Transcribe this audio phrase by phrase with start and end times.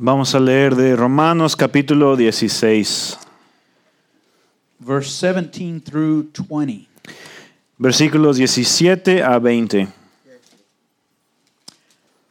[0.00, 3.18] Vamos a leer de Romanos capítulo 16,
[4.78, 6.88] verse 17 through 20.
[7.80, 9.88] versículos 17 a 20.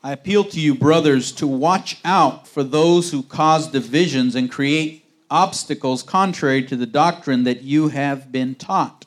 [0.02, 5.04] I appeal to you, brothers, to watch out for those who cause divisions and create
[5.30, 9.06] obstacles contrary to the doctrine that you have been taught.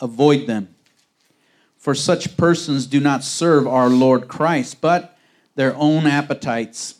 [0.00, 0.68] Avoid them.
[1.78, 5.16] For such persons do not serve our Lord Christ, but
[5.54, 6.99] their own appetites.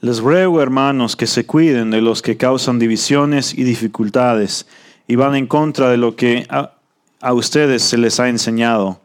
[0.00, 4.66] Les ruego, hermanos, que se cuiden de los que causan divisiones y dificultades
[5.08, 6.72] y van en contra de lo que a,
[7.20, 9.00] a ustedes se les ha enseñado.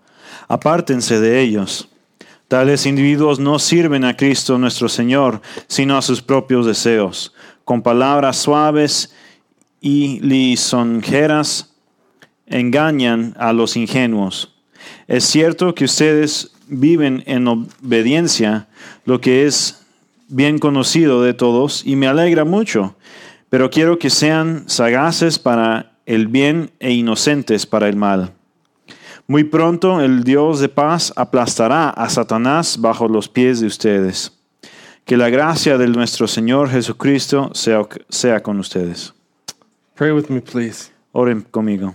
[0.47, 1.87] Apártense de ellos.
[2.49, 7.33] Tales individuos no sirven a Cristo nuestro Señor, sino a sus propios deseos.
[7.63, 9.13] Con palabras suaves
[9.79, 11.73] y lisonjeras
[12.47, 14.53] engañan a los ingenuos.
[15.07, 18.67] Es cierto que ustedes viven en obediencia,
[19.05, 19.80] lo que es
[20.31, 22.95] bien conocido de todos, y me alegra mucho,
[23.49, 28.33] pero quiero que sean sagaces para el bien e inocentes para el mal.
[29.27, 34.37] Muy pronto el Dios de paz aplastará a Satanás bajo los pies de ustedes.
[35.05, 39.13] Que la gracia de nuestro Señor Jesucristo sea, sea con ustedes.
[39.95, 40.91] Pray with me, please.
[41.13, 41.93] Oren conmigo.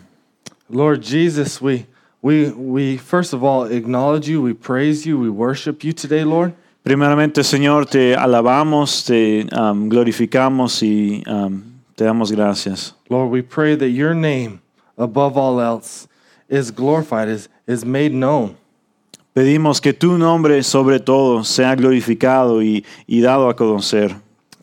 [0.69, 1.87] Lord Jesus, we,
[2.23, 6.55] we, we first of all acknowledge you, we praise you, we worship you today, Lord.
[6.87, 11.61] Primeramente, Señor, te alabamos, te um, glorificamos y um,
[11.97, 12.95] te damos gracias.
[13.09, 14.61] Lord, we pray that your name,
[14.97, 16.07] above all else,
[16.49, 18.57] is glorified, is, is made known.
[19.35, 24.15] Pedimos que tu nombre sobre todo sea glorificado y, y dado a conocer.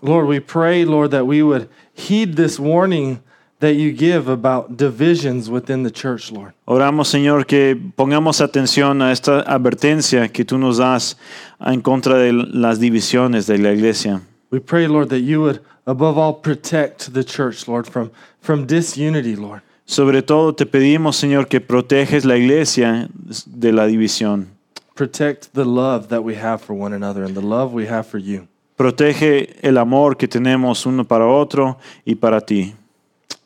[0.02, 3.19] Lord, we pray, Lord, that we would heed this warning
[3.63, 6.53] that you give about divisions within the church, Lord.
[6.68, 11.16] Oramos, Señor, que pongamos atención a esta advertencia que tú nos das
[11.59, 14.22] en contra de las divisiones de la iglesia.
[14.51, 19.35] We pray, Lord, that you would, above all, protect the church, Lord, from, from disunity,
[19.38, 19.62] Lord.
[19.85, 23.07] Sobre todo te pedimos, Señor, que proteges la iglesia
[23.45, 24.47] de la división.
[24.95, 28.19] Protect the love that we have for one another and the love we have for
[28.19, 28.47] you.
[28.75, 32.74] Protege el amor que tenemos uno para otro y para ti.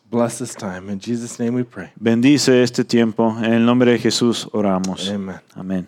[0.10, 0.90] Bless this time.
[0.90, 1.90] In Jesus' name we pray.
[2.02, 3.36] Bendice este tiempo.
[3.40, 5.10] En el nombre de Jesús oramos.
[5.10, 5.42] Amen.
[5.54, 5.86] Amén.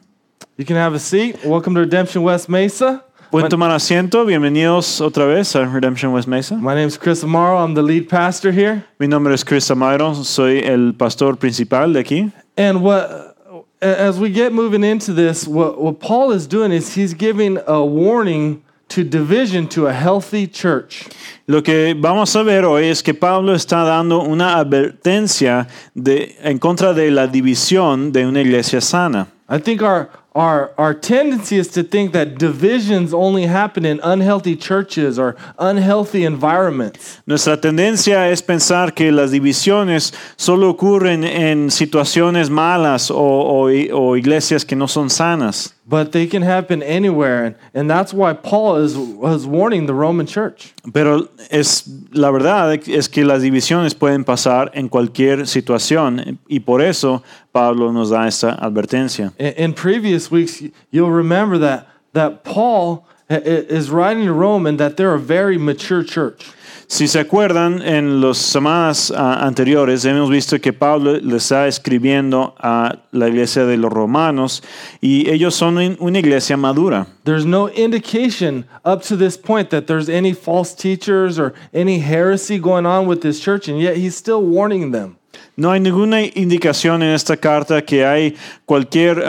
[0.57, 1.45] You can have a seat.
[1.45, 3.01] Welcome to Redemption West Mesa.
[3.31, 4.25] Pueden tomar asiento.
[4.25, 6.57] Bienvenidos otra vez a Redemption West Mesa.
[6.57, 7.63] my name is Chris Amaro.
[7.63, 8.83] I'm the lead pastor here.
[8.99, 10.13] Mi nombre es Chris Amaro.
[10.25, 12.33] Soy el pastor principal de aquí.
[12.57, 13.37] And what,
[13.81, 17.85] as we get moving into this, what, what Paul is doing is he's giving a
[17.85, 21.05] warning to division to a healthy church.
[21.47, 26.59] Lo que vamos a ver hoy es que Pablo está dando una advertencia de, en
[26.59, 29.27] contra de la división de una iglesia sana.
[29.51, 34.55] I think our, our, our tendency is to think that divisions only happen in unhealthy
[34.55, 37.19] churches or unhealthy environments.
[37.25, 44.15] Nuestra tendencia es pensar que las divisiones solo ocurren en situaciones malas o, o- o
[44.17, 45.73] iglesias que no son sanas.
[45.89, 47.45] But they can happen anywhere.
[47.45, 50.73] And, and that's why Paul is, was warning the Roman church.
[50.93, 56.81] Pero es la verdad es que las divisiones pueden pasar en cualquier situación y por
[56.81, 59.33] eso Pablo nos da esta advertencia.
[59.39, 60.61] In, in previous weeks,
[60.91, 66.03] you'll remember that, that Paul is writing to Rome and that they're a very mature
[66.03, 66.51] church.
[66.91, 72.55] Si se acuerdan, en las semanas ah, anteriores hemos visto que Pablo le está escribiendo
[72.57, 74.63] a la iglesia de los romanos
[74.99, 77.05] y ellos son un- una iglesia madura.
[77.25, 82.57] There's no indication up to this point that there's any false teachers or any heresy
[82.57, 85.15] going on with this church, and yet he's still warning them.
[85.55, 88.35] No hay ninguna indicación en esta carta que hay
[88.65, 89.23] cualquier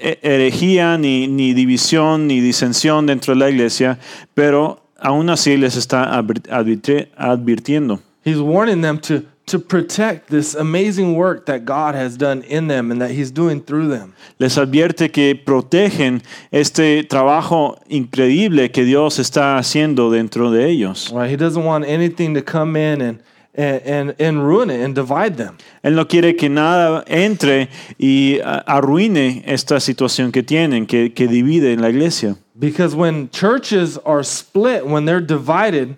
[0.00, 3.98] he- herejía, ni, ni división, ni disensión dentro de la iglesia,
[4.32, 8.00] pero aún así les está advir- advirti- advirtiendo.
[8.24, 12.92] He's warning them to, to protect this amazing work that God has done in them
[12.92, 14.14] and that he's doing through them.
[14.38, 16.22] Les advierte que protegen
[16.52, 21.10] este trabajo increíble que Dios está haciendo dentro de ellos.
[21.12, 21.30] Right?
[21.30, 23.22] He doesn't want anything to come in and,
[23.54, 25.56] and, and, and ruin it and divide them.
[25.82, 31.72] Él no quiere que nada entre y arruine esta situación que tienen, que, que divide
[31.72, 32.36] en la iglesia.
[32.62, 35.96] Because when churches are split, when they're divided,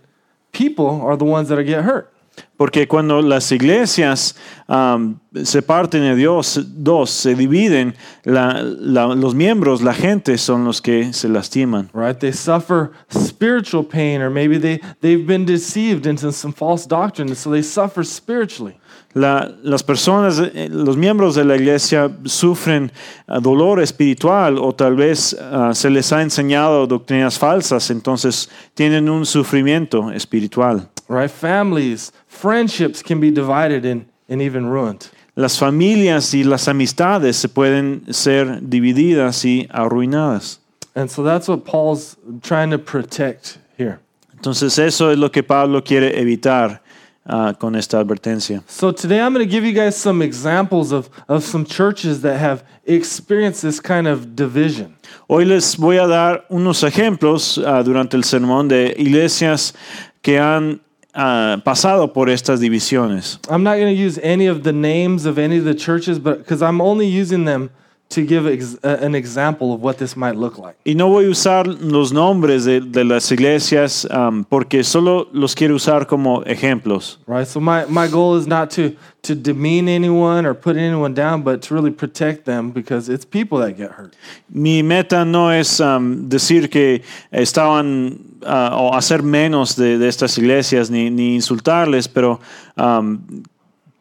[0.51, 2.11] people are the ones that get hurt.
[2.59, 4.35] Porque cuando las iglesias
[4.69, 7.95] am, se parten de Dios, dos, se dividen,
[8.25, 11.91] la- la- los miembros, la gente son los que se lastiman.
[11.93, 12.19] right?
[12.19, 17.51] They suffer spiritual pain, or maybe they, they've been deceived into some false doctrine, so
[17.51, 18.79] they suffer spiritually.
[19.15, 22.91] La- las personas, eh, los miembros de la iglesia sufren
[23.29, 29.09] ah, dolor espiritual o tal vez ah, se les ha enseñado doctrinas falsas, entonces tienen
[29.09, 30.89] un sufrimiento espiritual.
[31.09, 31.31] Right?
[31.31, 35.07] Families, friendships can be divided and, and even ruined.
[35.37, 40.61] Las familias y las amistades se pueden ser divididas y arruinadas.
[40.97, 43.99] And so that's what Paul's trying to protect here.
[44.33, 46.83] Entonces eso es lo que Pablo quiere evitar
[47.27, 48.63] ah, con esta advertencia.
[48.67, 52.39] So today I'm going to give you guys some examples of, of some churches that
[52.39, 54.97] have experienced this kind of division.
[55.29, 59.75] Hoy les voy a dar unos ejemplos ah, durante el sermón de iglesias
[60.23, 60.81] que han
[61.15, 63.39] ah, pasado por estas divisiones.
[63.49, 66.39] I'm not going to use any of the names of any of the churches, but
[66.39, 67.71] because I'm only using them
[68.11, 70.77] to give ex- an example of what this might look like.
[70.85, 75.55] Y no voy a usar los nombres de, de las iglesias am, porque solo los
[75.55, 77.19] quiero usar como ejemplos.
[77.27, 77.47] Right?
[77.47, 81.63] So my, my goal is not to, to demean anyone or put anyone down, but
[81.63, 84.15] to really protect them because it's people that get hurt.
[84.49, 87.03] Mi meta no es am, decir que
[87.33, 92.39] estaban ah, o hacer menos de, de estas iglesias ni, ni insultarles, pero
[92.77, 93.45] am,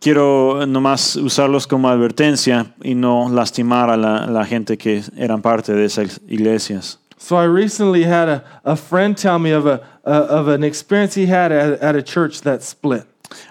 [0.03, 5.73] quiero nomás usarlos como advertencia y no lastimar a la, la gente que eran parte
[5.73, 6.99] de esas iglesias.
[7.17, 11.15] So I recently had a, a friend tell me of, a, uh, of an experience
[11.15, 13.05] he had at, at a church that split.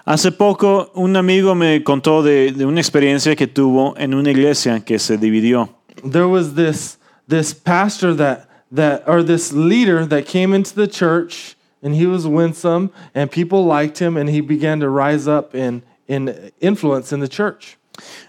[0.05, 4.79] Hace poco un amigo me contó de, de una experiencia que tuvo en una iglesia
[4.85, 5.69] que se dividió.
[6.03, 6.97] There was this,
[7.27, 12.27] this pastor that, that, or this leader that came into the church and he was
[12.27, 17.21] winsome and people liked him and he began to rise up in, in influence in
[17.21, 17.77] the church.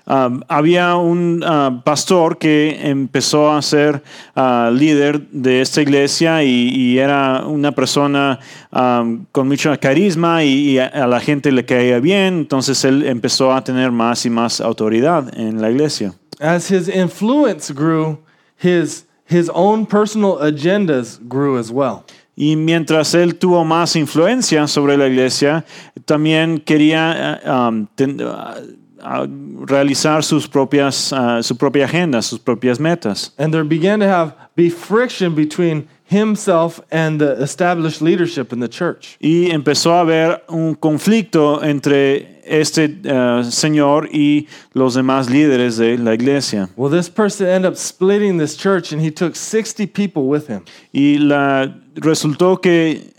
[0.06, 4.02] Um, había un ah, pastor que empezó a ser
[4.36, 8.38] ah, líder de esta iglesia y, y era una persona
[8.70, 13.52] um, con mucho carisma y, y a la gente le caía bien, entonces él empezó
[13.52, 16.12] a tener más y más autoridad en la iglesia.
[16.40, 18.18] As his influence grew,
[18.62, 22.04] his, his own personal agendas grew as well.
[22.36, 25.64] Y mientras él tuvo más influencia sobre la iglesia,
[26.04, 28.56] también quería ah, um, ten- ah,
[29.02, 29.26] ah,
[29.66, 33.32] realizar sus propias, ah, su propia agenda, sus propias metas.
[33.38, 38.68] And there began to have be friction between himself and the established leadership in the
[38.68, 39.16] church.
[39.20, 45.98] Y empezó a haber un conflicto entre este eh, señor y los demás líderes de
[45.98, 46.68] la iglesia.
[46.76, 50.64] Well, this person ended up splitting this church and he took 60 people with him.
[50.92, 53.13] Y la, resultó que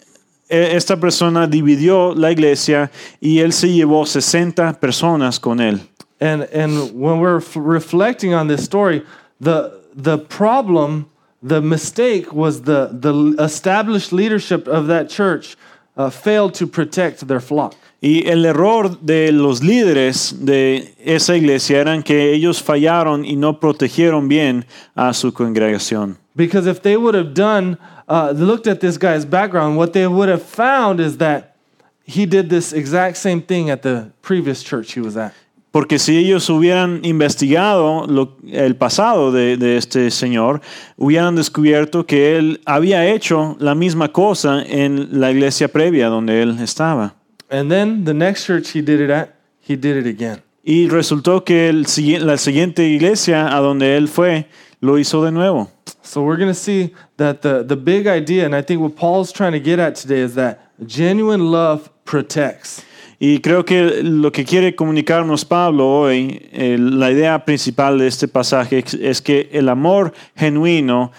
[0.47, 5.81] esta persona dividió la iglesia y él se llevó 60 personas con él.
[6.19, 9.03] And, and when we're reflecting on this story,
[9.39, 11.07] the, the problem,
[11.43, 15.57] the mistake was the, the established leadership of that church
[15.97, 17.75] uh, failed to protect their flock.
[18.01, 23.59] Y el error de los líderes de esa iglesia eran que ellos fallaron y no
[23.59, 24.65] protegieron bien
[24.95, 26.17] a su congregación.
[26.35, 30.29] Because if they would have done, uh, looked at this guy's background, what they would
[30.29, 31.55] have found is that
[32.03, 35.33] he did this exact same thing at the previous church he was at.
[35.71, 40.61] Porque si ellos hubieran investigado lo- el pasado de, de este señor,
[40.95, 46.59] hubieran descubierto que él había hecho la misma cosa en la iglesia previa donde él
[46.61, 47.15] estaba.
[47.49, 50.44] And then the next church he did it at, he did it again.
[50.67, 51.85] Y resultó que el
[52.25, 54.47] la siguiente iglesia a donde él fue,
[54.81, 55.69] lo hizo de nuevo.
[56.01, 59.31] So we're going to see that the, the big idea, and I think what Paul's
[59.31, 62.83] trying to get at today is that genuine love protects.
[63.19, 68.27] Y creo que lo que quiere comunicarnos Pablo hoy, eh, la idea principal de este
[68.27, 71.11] pasaje es- que el amor genuino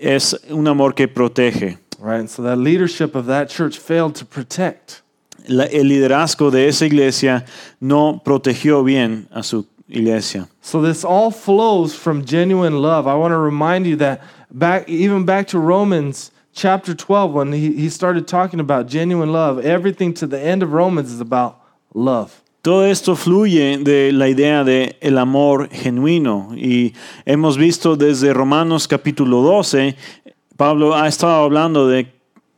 [0.00, 1.78] es un amor que protege.
[2.00, 2.20] Right?
[2.20, 5.01] And so that leadership of that church failed to protect.
[5.48, 7.44] La- el liderazgo de esa iglesia
[7.80, 10.48] no protegió bien a su iglesia.
[10.60, 13.06] So this all flows from genuine love.
[13.06, 14.20] I want to remind you that
[14.50, 19.58] back even back to Romans chapter 12 when he, he started talking about genuine love,
[19.64, 21.56] everything to the end of Romans is about
[21.94, 22.40] love.
[22.62, 26.92] Todo esto fluye de la idea de el amor genuino y
[27.26, 29.96] hemos visto desde Romanos capítulo 12,
[30.56, 32.06] Pablo ha estado hablando de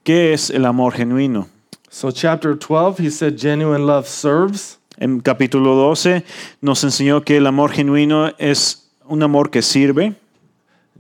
[0.02, 1.48] qué es el amor genuino.
[1.94, 4.78] So chapter 12 he said genuine love serves.
[4.98, 6.24] En capítulo 12
[6.60, 10.16] nos enseñó que el amor genuino es un amor que sirve.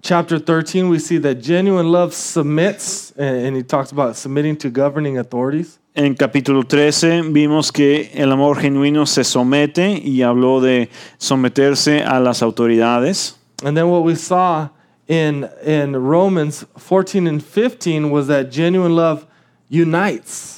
[0.02, 5.18] Chapter 13 we see that genuine love submits and, he talks about submitting to governing
[5.18, 5.80] authorities.
[5.96, 12.20] En capítulo 13 vimos que el amor genuino se somete y habló de someterse a
[12.20, 13.34] las autoridades.
[13.64, 14.68] And then what we saw
[15.08, 19.26] in in Romans 14 and 15 was that genuine love
[19.68, 20.53] unites.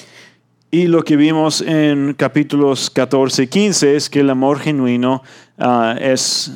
[0.69, 5.23] Y lo que vimos en capítulos 14 y 15 es que el amor genuino
[5.57, 6.51] ah, es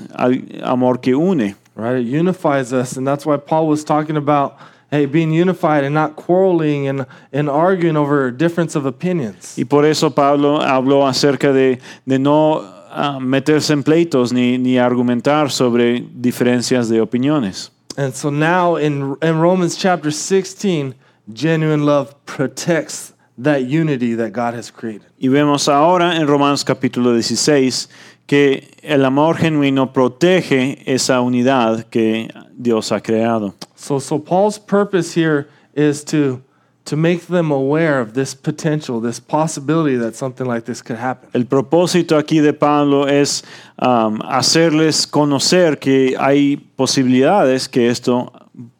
[0.63, 1.55] amor que une.
[1.75, 2.05] Right?
[2.05, 4.57] It unifies us and that's why Paul was talking about
[4.89, 9.57] hey being unified and not quarreling and and arguing over difference of opinions.
[9.57, 14.77] Y por eso Pablo habló acerca de, de no ah, meterse en pleitos ni, ni
[14.77, 17.71] argumentar sobre diferencias de opiniones.
[17.95, 20.95] And so now in in Romans chapter 16
[21.33, 25.07] genuine love protects that unity that God has created.
[25.19, 27.89] Y vemos ahora en Romanos capítulo 16
[28.27, 33.55] que el amor genuino protege esa unidad que Dios ha creado.
[33.75, 36.41] So, so Paul's purpose here is to
[36.83, 41.29] to make them aware of this potential, this possibility that something like this could happen.
[41.33, 43.43] El propósito aquí de Pablo es
[43.79, 48.31] um, hacerles conocer que hay posibilidades que esto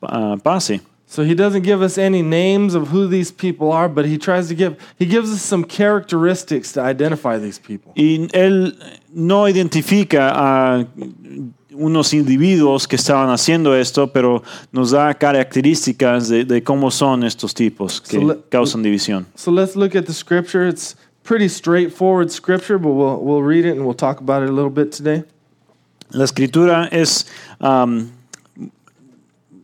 [0.02, 0.82] ah, pase.
[1.12, 4.48] So he doesn't give us any names of who these people are, but he tries
[4.48, 7.92] to give he gives us some characteristics to identify these people.
[7.98, 8.78] Y él
[9.14, 10.88] no identifica a
[11.74, 14.42] unos individuos que estaban haciendo esto, pero
[14.72, 19.26] nos da características de, de cómo son estos tipos que So le- causan división.
[19.36, 20.66] So let's look at the scripture.
[20.66, 24.54] It's pretty straightforward scripture, but we'll we'll read it and we'll talk about it a
[24.54, 25.26] little bit today.
[26.14, 27.26] La escritura es
[27.60, 28.12] um,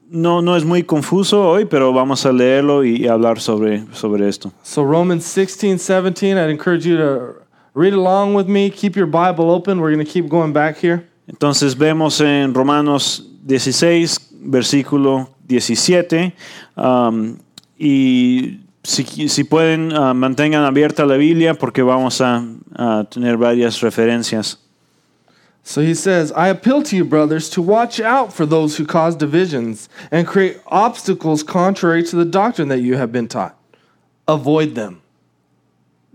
[0.09, 4.51] no, no es muy confuso hoy, pero vamos a leerlo y hablar sobre, sobre esto.
[4.63, 7.35] So Romans 16, 17, I'd encourage you to
[7.73, 8.69] read along with me.
[8.69, 9.79] Keep your Bible open.
[9.79, 11.07] We're going to keep going back here.
[11.27, 16.33] Entonces vemos en Romanos 16, versículo 17,
[16.77, 17.37] um,
[17.77, 22.45] y si, si pueden, uh, mantengan abierta la Biblia porque vamos a,
[22.75, 24.66] a tener varias referencias.
[25.67, 29.17] So he says, I appeal to you, brothers, to watch out for those who cause
[29.17, 33.53] divisions and create obstacles contrary to the doctrine that you have been taught.
[34.29, 35.01] Avoid them.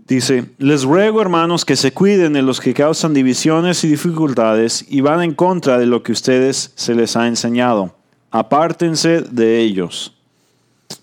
[0.07, 5.01] Dice, les ruego hermanos que se cuiden de los que causan divisiones y dificultades y
[5.01, 7.93] van en contra de lo que ustedes se les ha enseñado.
[8.31, 10.15] Apártense de ellos.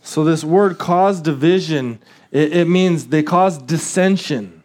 [0.03, 2.01] So this word cause division,
[2.33, 4.60] it, it means they cause dissension.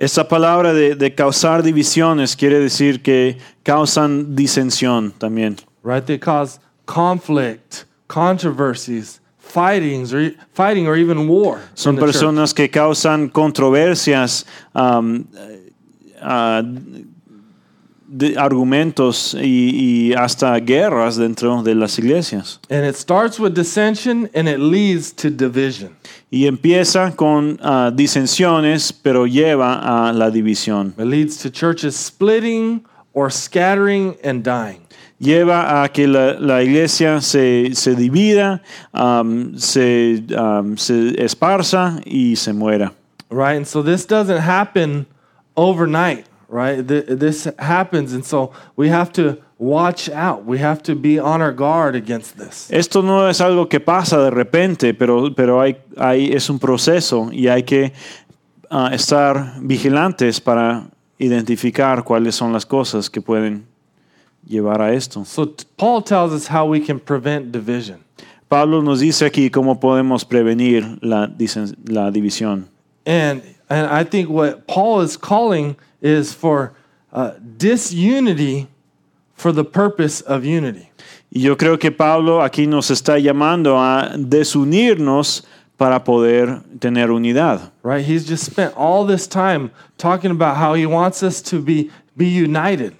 [0.00, 5.56] Esta palabra de, de causar divisiones quiere decir que causan disensión también.
[5.82, 6.06] right?
[6.06, 11.60] They cause conflict, controversies, fightings, or fighting, or even war.
[11.74, 12.14] Son the church.
[12.14, 15.26] personas que causan controversias, um,
[16.22, 16.62] ah,
[18.10, 22.60] de argumentos y, y hasta guerras dentro de las iglesias.
[22.68, 25.96] And it starts with dissension and it leads to division.
[26.30, 30.92] Y empieza con ah, disensiones, pero lleva a la división.
[30.98, 34.80] It leads to churches splitting or scattering and dying.
[35.20, 38.62] Lleva a que la, la iglesia se, se divida,
[38.92, 42.92] um, se, um, se esparza y se muera.
[43.30, 43.56] Right?
[43.56, 45.06] And so this doesn't happen
[45.56, 46.86] overnight, right?
[46.86, 48.12] Th- This happens.
[48.12, 50.44] And so we have to watch out.
[50.44, 52.68] We have to be on our guard against this.
[52.70, 57.30] Esto no es algo que pasa de repente, pero, pero hay, hay, es un proceso
[57.32, 57.92] y hay que
[58.70, 60.86] ah, estar vigilantes para
[61.18, 63.66] identificar cuáles son las cosas que pueden
[64.46, 65.24] llevar a esto.
[65.24, 68.00] So Paul tells us how we can prevent division.
[68.48, 71.30] Pablo nos dice aquí cómo podemos prevenir la,
[71.84, 72.68] la división.
[73.06, 76.72] And and I think what Paul is calling is for
[77.12, 78.68] uh, disunity
[79.34, 80.90] for the purpose of unity.
[81.32, 85.44] Y yo creo que Pablo aquí nos está llamando a desunirnos
[85.76, 87.70] para poder tener unidad.
[87.82, 88.04] Right?
[88.04, 92.26] He's just spent all this time talking about how he wants us to be be
[92.26, 92.94] united.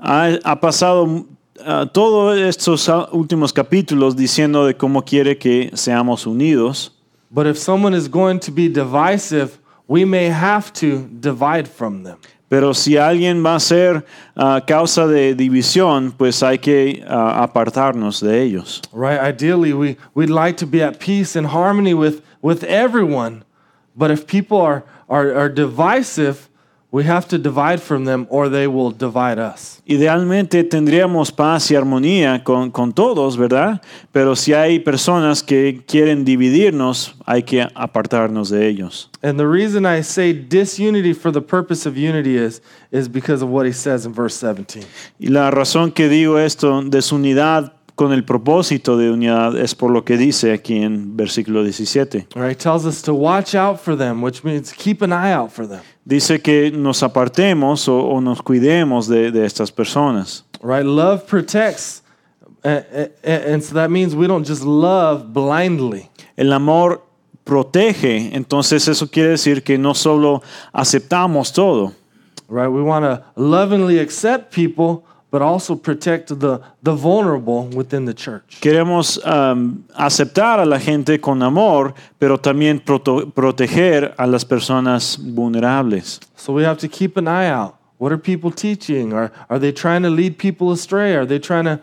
[0.00, 1.26] Ha, ha pasado
[1.64, 6.92] ah, todos estos últimos capítulos diciendo de cómo quiere que seamos unidos,
[7.30, 12.18] But if someone is going to be divisive, we may have to divide from them.
[12.48, 14.04] pero si alguien va a ser
[14.36, 18.82] ah, causa de división, pues hay que ah, apartarnos de ellos.
[18.92, 19.20] Right?
[19.20, 23.44] Ideally, we we'd like to be at peace and harmony with with everyone.
[23.96, 26.48] But if people are are, are divisive,
[26.96, 29.82] we have to divide from them or they will divide us.
[29.86, 33.82] Idealmente tendríamos paz y armonía con, con todos, ¿verdad?
[34.12, 39.10] Pero si hay personas que quieren dividirnos, hay que apartarnos de ellos.
[39.22, 43.50] And the reason I say disunity for the purpose of unity is is because of
[43.50, 44.86] what he says in verse 17.
[45.18, 50.04] Y la razón que digo esto, desunidad con el propósito de unidad es por lo
[50.04, 52.28] que dice aquí en versículo 17.
[52.36, 55.32] All right, it tells us to watch out for them, which means keep an eye
[55.32, 55.80] out for them.
[56.04, 60.44] Dice que nos apartemos o, o nos cuidemos de, de estas personas.
[60.62, 60.84] Right?
[60.84, 62.02] Love protects.
[62.62, 62.84] And,
[63.24, 66.10] and so that means we don't just love blindly.
[66.36, 67.02] El amor
[67.44, 71.92] protege, entonces eso quiere decir que no solo aceptamos todo,
[72.48, 72.68] Right?
[72.68, 78.58] We want to lovingly accept people, but also protect the, the vulnerable within the church.
[78.60, 85.18] queremos um, aceptar a la gente con amor, pero también proto- proteger a las personas
[85.18, 86.20] vulnerables.
[86.36, 87.76] So we have to keep an eye out.
[87.98, 89.12] What are people teaching?
[89.12, 91.14] Are, are they trying to lead people astray?
[91.16, 91.80] Are they trying to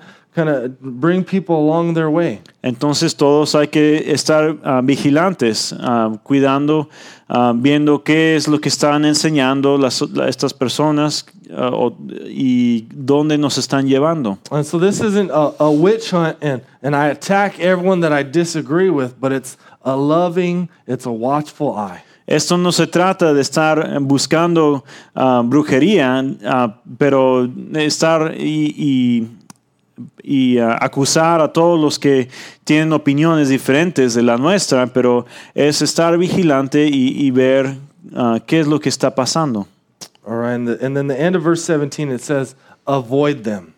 [0.82, 2.40] bring people along their way?
[2.62, 6.90] Entonces todos hay que estar ah, vigilantes, ah, cuidando,
[7.28, 11.26] ah, viendo qué es lo que están enseñando las, la- estas personas
[11.56, 11.94] o-
[12.28, 14.38] y dónde nos están llevando.
[14.52, 18.24] And so this isn't a, a witch hunt and, and I attack everyone that I
[18.24, 22.04] disagree with, but it's a loving, it's a watchful eye.
[22.26, 24.86] Esto no se trata de estar buscando
[25.44, 26.24] brujería,
[26.98, 29.28] pero estar y, y-
[30.22, 32.30] y, ah, acusar a todos los que
[32.64, 37.78] tienen opiniones diferentes de la nuestra, pero es estar vigilante y, y ver
[38.16, 39.68] ah, qué es lo que está pasando.
[40.26, 40.56] All right.
[40.56, 42.56] And, the, and then the end of verse 17, it says,
[42.88, 43.74] avoid them.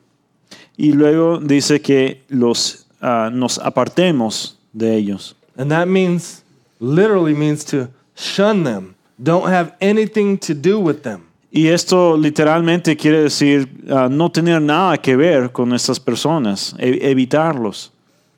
[0.78, 5.36] Y luego dice que los, ah, nos apartemos de ellos.
[5.58, 6.44] And that means,
[6.80, 8.96] literally means to shun them.
[9.22, 11.28] Don't have anything to do with them.
[11.56, 17.00] Y esto literalmente quiere decir ah, no tener nada que ver con estas personas, e-
[17.10, 17.92] evitarlos.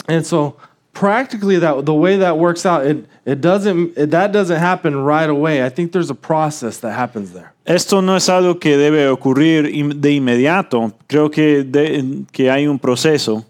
[0.08, 0.56] And so
[0.94, 5.32] practically that the way that works out, it, it doesn't it, that doesn't happen right
[5.32, 5.66] away.
[5.66, 7.54] I think there's a process that happens there.
[7.66, 10.94] Esto no es algo que debe ocurrir de inmediato.
[11.10, 13.44] Creo que, de- que hay un proceso.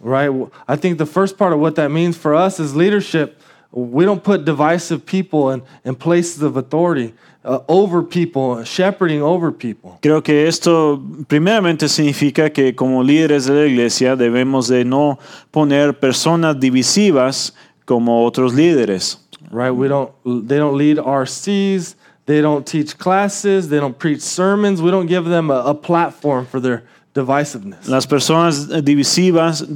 [0.00, 0.28] Right?
[0.66, 3.40] I think the first part of what that means for us is leadership,
[3.70, 9.52] we don't put divisive people in, in places of authority uh, over people, shepherding over
[9.52, 9.98] people.
[10.00, 15.18] Creo que esto primeramente significa que como líderes de la iglesia debemos de no
[15.50, 17.54] poner personas divisivas
[17.84, 19.20] como otros líderes.
[19.50, 19.72] Right?
[19.72, 24.80] We don't they don't lead RCs, they don't teach classes, they don't preach sermons.
[24.80, 27.86] We don't give them a, a platform for their divisiveness.
[27.86, 29.66] Las personas divisivas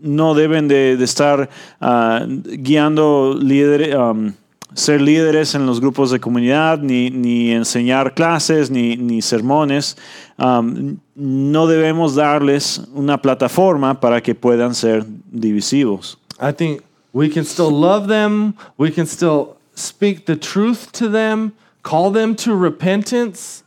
[0.00, 1.48] no deben de, de estar
[1.80, 4.32] ah, guiando líderes, um,
[4.78, 9.96] ser líderes en los grupos de comunidad, ni, ni enseñar clases, ni, ni sermones.
[10.38, 16.16] Um, no debemos darles una plataforma para que puedan ser divisivos.
[16.40, 18.54] I think we can still love them.
[18.76, 23.64] We can still speak the truth to them, call them to repentance.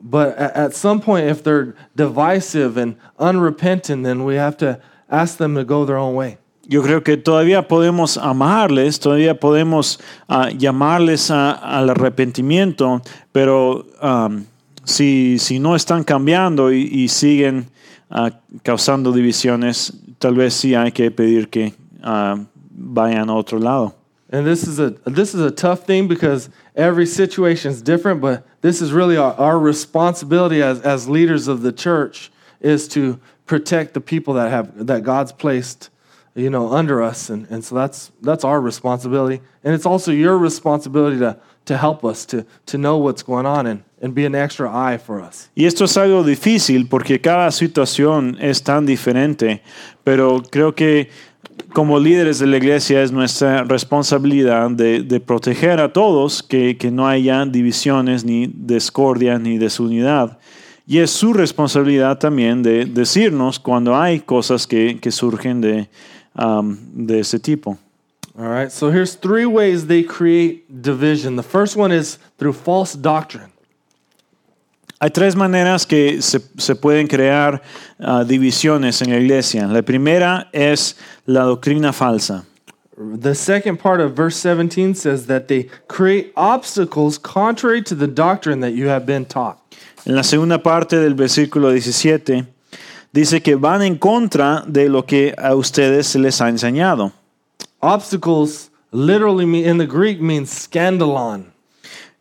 [0.00, 4.78] But at some point, if they're divisive and unrepentant, then we have to
[5.10, 6.36] ask them to go their own way.
[6.66, 14.44] Yo creo que todavía podemos amarles, todavía podemos ah, llamarles a- al arrepentimiento, pero um,
[14.84, 17.66] si, si no están cambiando y, y siguen
[18.10, 18.30] ah,
[18.62, 22.36] causando divisiones, tal vez sí hay que pedir que ah,
[22.70, 23.94] vayan a otro lado.
[24.32, 28.20] And this is a this is a tough thing because every situation is different.
[28.20, 33.20] But this is really our, our responsibility as, as leaders of the church is to
[33.46, 35.90] protect the people that have that God's placed,
[36.34, 37.30] you know, under us.
[37.30, 39.40] And, and so that's that's our responsibility.
[39.62, 43.66] And it's also your responsibility to to help us to to know what's going on
[43.66, 45.48] and, and be an extra eye for us.
[45.54, 49.62] Y esto es algo difícil porque cada situación es tan diferente,
[50.02, 51.08] pero creo que
[51.72, 56.90] como líderes de la iglesia es nuestra responsabilidad de, de proteger a todos, que, que
[56.90, 60.38] no haya divisiones, ni discordia, ni desunidad.
[60.86, 65.88] Y es su responsabilidad también de decirnos cuando hay cosas que, que surgen de,
[66.34, 67.78] um, de ese tipo.
[68.36, 68.72] All right.
[68.72, 71.36] So here's three ways they create division.
[71.36, 73.52] The first one is through false doctrine.
[75.00, 77.60] Hay tres maneras que se, se pueden crear
[78.00, 79.66] ah, divisiones en la iglesia.
[79.66, 82.44] La primera es la doctrina falsa.
[82.96, 88.60] The second part of verse 17 says that they create obstacles contrary to the doctrine
[88.60, 89.58] that you have been taught.
[90.06, 92.46] En la segunda parte del versículo 17
[93.14, 97.12] dice que van en contra de lo que a ustedes se les ha enseñado.
[97.80, 101.52] Obstacles literally mean, in the Greek means scandalon.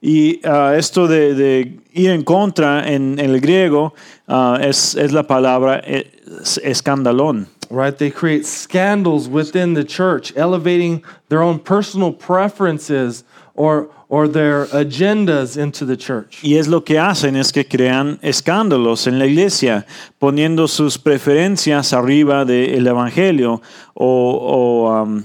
[0.02, 3.94] Y ah, esto de, de ir en contra en, en el griego
[4.28, 7.48] ah, es, es la palabra es- escandalón.
[7.72, 7.98] Right?
[7.98, 13.24] They create scandals within the church, elevating their own personal preferences
[13.56, 16.44] or or their agendas into the church.
[16.44, 19.88] Y es lo que hacen es que crean escándalos en la iglesia,
[20.20, 23.60] poniendo sus preferencias arriba del evangelio
[23.96, 25.24] o, o, um,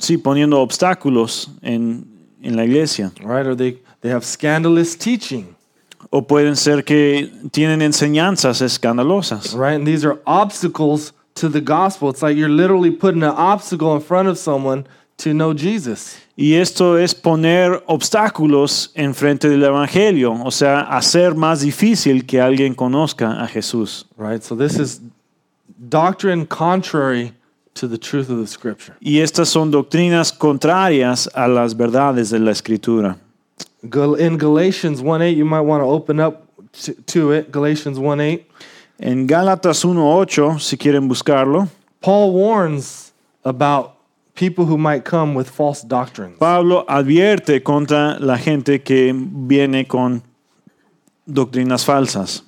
[0.00, 2.04] sí, poniendo obstáculos en,
[2.42, 3.12] en la iglesia.
[3.20, 3.46] Right?
[3.46, 5.54] Or they, they have scandalous teaching.
[6.10, 9.54] O pueden ser que tienen enseñanzas escandalosas.
[9.54, 9.76] Right?
[9.76, 12.10] And these are obstacles to the gospel.
[12.10, 14.84] It's like you're literally putting an obstacle in front of someone
[15.18, 16.16] to know Jesus.
[16.40, 22.76] Y esto es poner obstáculos enfrente del evangelio, o sea, hacer más difícil que alguien
[22.76, 24.06] conozca a Jesús.
[24.16, 24.40] Right?
[24.40, 25.00] So this is
[25.90, 27.32] doctrine contrary
[27.74, 28.94] to the truth of the scripture.
[29.00, 33.16] Y estas son doctrinas contrarias a las verdades de la escritura.
[33.82, 36.44] In Galatians 1:8, you might want to open up
[36.84, 37.50] to, to it.
[37.50, 38.44] Galatians 1:8.
[39.00, 41.68] En Gálatas 1.8, si quieren buscarlo,
[42.00, 43.97] Paul warns about
[44.38, 46.38] people who might come with false doctrines.
[46.38, 50.22] Pablo advierte contra la gente que viene con
[51.28, 52.42] doctrinas falsas.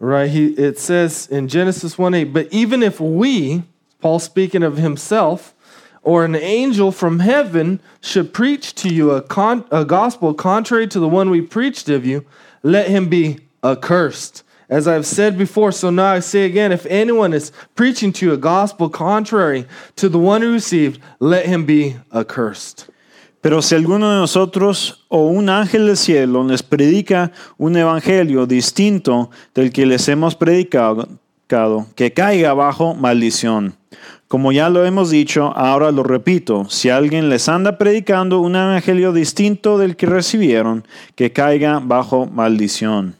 [0.00, 0.28] Right?
[0.28, 3.62] He, it says in Genesis 1 8, but even if we,
[4.00, 5.54] Paul speaking of himself,
[6.02, 10.98] or an angel from heaven should preach to you a, con, a gospel contrary to
[10.98, 12.26] the one we preached of you,
[12.62, 14.42] let him be accursed.
[14.68, 18.32] As I've said before, so now I say again if anyone is preaching to you
[18.32, 22.90] a gospel contrary to the one who received, let him be accursed.
[23.42, 29.30] Pero si alguno de nosotros o un ángel del cielo les predica un evangelio distinto
[29.52, 31.18] del que les hemos predicado,
[31.94, 33.76] que caiga bajo maldición.
[34.28, 39.12] Como ya lo hemos dicho, ahora lo repito, si alguien les anda predicando un evangelio
[39.12, 43.14] distinto del que recibieron, que caiga bajo maldición.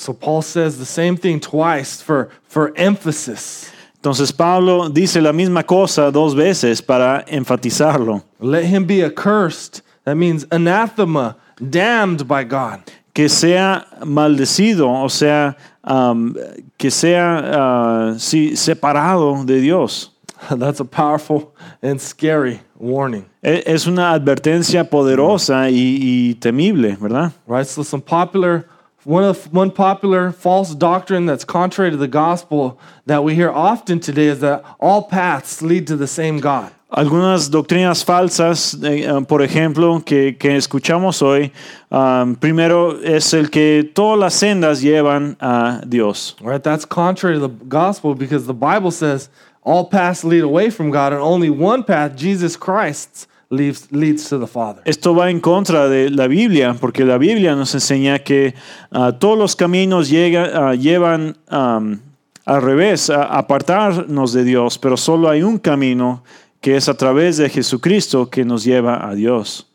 [0.00, 3.70] So Paul says the same thing twice for, for emphasis.
[4.02, 8.22] Entonces Pablo dice la misma cosa dos veces para enfatizarlo.
[8.40, 9.82] Let him be accursed.
[10.04, 12.80] That means anathema, damned by God.
[13.12, 16.34] que sea maldecido, o sea, um,
[16.78, 20.12] que sea uh, sí, separado de Dios.
[20.50, 27.32] That's a powerful and scary warning, Es una advertencia poderosa y, y temible, ¿verdad?
[27.46, 27.66] right?
[27.66, 28.64] So some popular
[29.04, 34.00] one of one popular false doctrine that's contrary to the gospel that we hear often
[34.00, 36.72] today is that all paths lead to the same God.
[36.92, 41.52] Algunas doctrinas falsas, eh, eh, por ejemplo, que, que escuchamos hoy,
[41.92, 46.34] um, primero es el que todas las sendas llevan a Dios.
[46.42, 46.60] Right?
[46.60, 49.28] That's contrary to the gospel because the Bible says
[49.62, 54.38] all paths lead away from God and only one path, Jesus Christ, leads leads to
[54.38, 54.80] the Father.
[54.84, 58.54] Esto va en contra de la Biblia, porque la Biblia nos enseña que
[58.92, 62.00] ah, todos los caminos llega- ah, llevan am,
[62.46, 66.22] al revés, a apartarnos de Dios, pero solo hay un camino
[66.60, 69.66] que es a través de Jesucristo que nos lleva a Dios.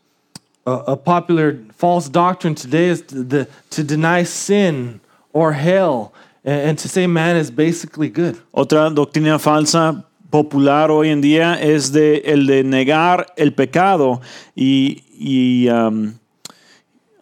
[0.66, 5.00] A, a popular false doctrine today is to, the, to deny sin
[5.34, 6.12] or hell
[6.44, 8.36] and, and to say man is basically good.
[8.52, 10.04] Otra doctrina falsa
[10.36, 14.20] popular hoy en día es de, el de negar el pecado
[14.54, 16.16] y, y, am,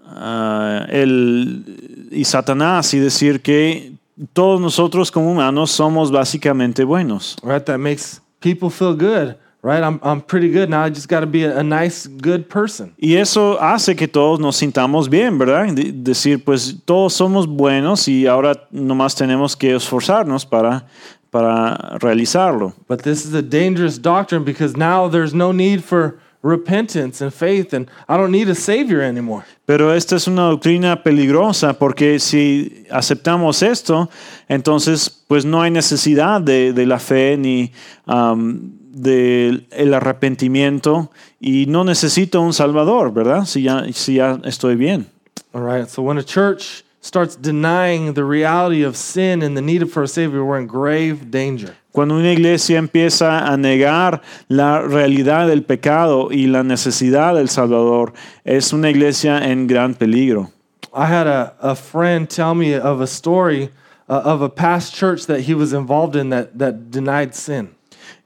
[0.04, 3.94] ah, el, y Satanás y decir que
[4.34, 7.38] todos nosotros como humanos somos básicamente buenos.
[7.44, 7.64] Right?
[7.66, 9.36] That makes people feel good.
[9.62, 9.84] Right?
[9.84, 10.84] I'm, I'm pretty good now.
[10.84, 12.96] I just got to be a, a nice, good person.
[12.98, 15.72] Y eso hace que todos nos sintamos bien, ¿verdad?
[15.72, 20.88] De- decir, pues todos somos buenos y ahora nomás tenemos que esforzarnos para,
[21.34, 22.74] para realizarlo.
[22.88, 27.74] But this is a dangerous doctrine because now there's no need for repentance and faith,
[27.74, 29.46] and I don't need a Savior anymore.
[29.66, 34.10] Pero esta es una doctrina peligrosa porque si aceptamos esto,
[34.48, 37.72] entonces pues no hay necesidad de, de la fe ni
[38.06, 38.60] um,
[38.92, 43.46] del el arrepentimiento y no necesito un salvador, ¿verdad?
[43.46, 45.08] Si ya, si ya estoy bien.
[45.54, 45.88] All right.
[45.88, 50.08] So when a church starts denying the reality of sin and the need for a
[50.08, 51.76] Savior, we're in grave danger.
[51.92, 58.14] Cuando una iglesia empieza a negar la realidad del pecado y la necesidad del Salvador,
[58.46, 60.52] es una iglesia en gran peligro.
[60.94, 63.70] I had a, a friend tell me of a story
[64.10, 67.76] uh, of a past church that he was involved in that, that denied sin.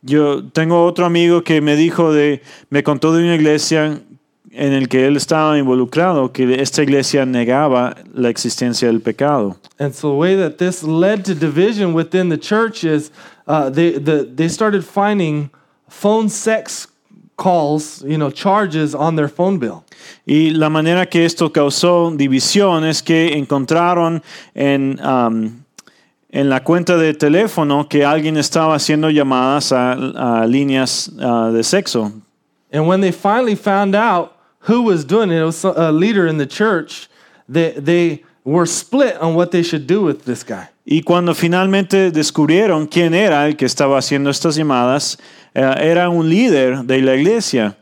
[0.03, 3.99] Yo tengo otro amigo que me dijo de, me contó de una iglesia
[4.51, 9.57] en el que él estaba involucrado, que esta iglesia negaba la existencia del pecado.
[9.79, 13.11] And so the way that this led to division within the church is
[13.47, 15.49] uh, they, the, they started finding
[15.89, 16.87] phone sex
[17.37, 19.83] calls, you know, charges on their phone bill.
[20.25, 24.21] Y la manera que esto causó división es que encontraron
[24.55, 25.63] en, um,
[26.29, 31.63] en la cuenta de teléfono que alguien estaba haciendo llamadas a, a líneas uh, de
[31.63, 32.11] sexo.
[32.71, 34.36] And when they finally found out
[34.67, 35.41] who was doing it.
[35.41, 37.09] It was a leader in the church.
[37.49, 40.69] They, they were split on what they should do with this guy.
[40.85, 45.17] Y cuando finalmente descubrieron quién era el que estaba haciendo estas llamadas,
[45.53, 47.77] eh, era un líder de la iglesia.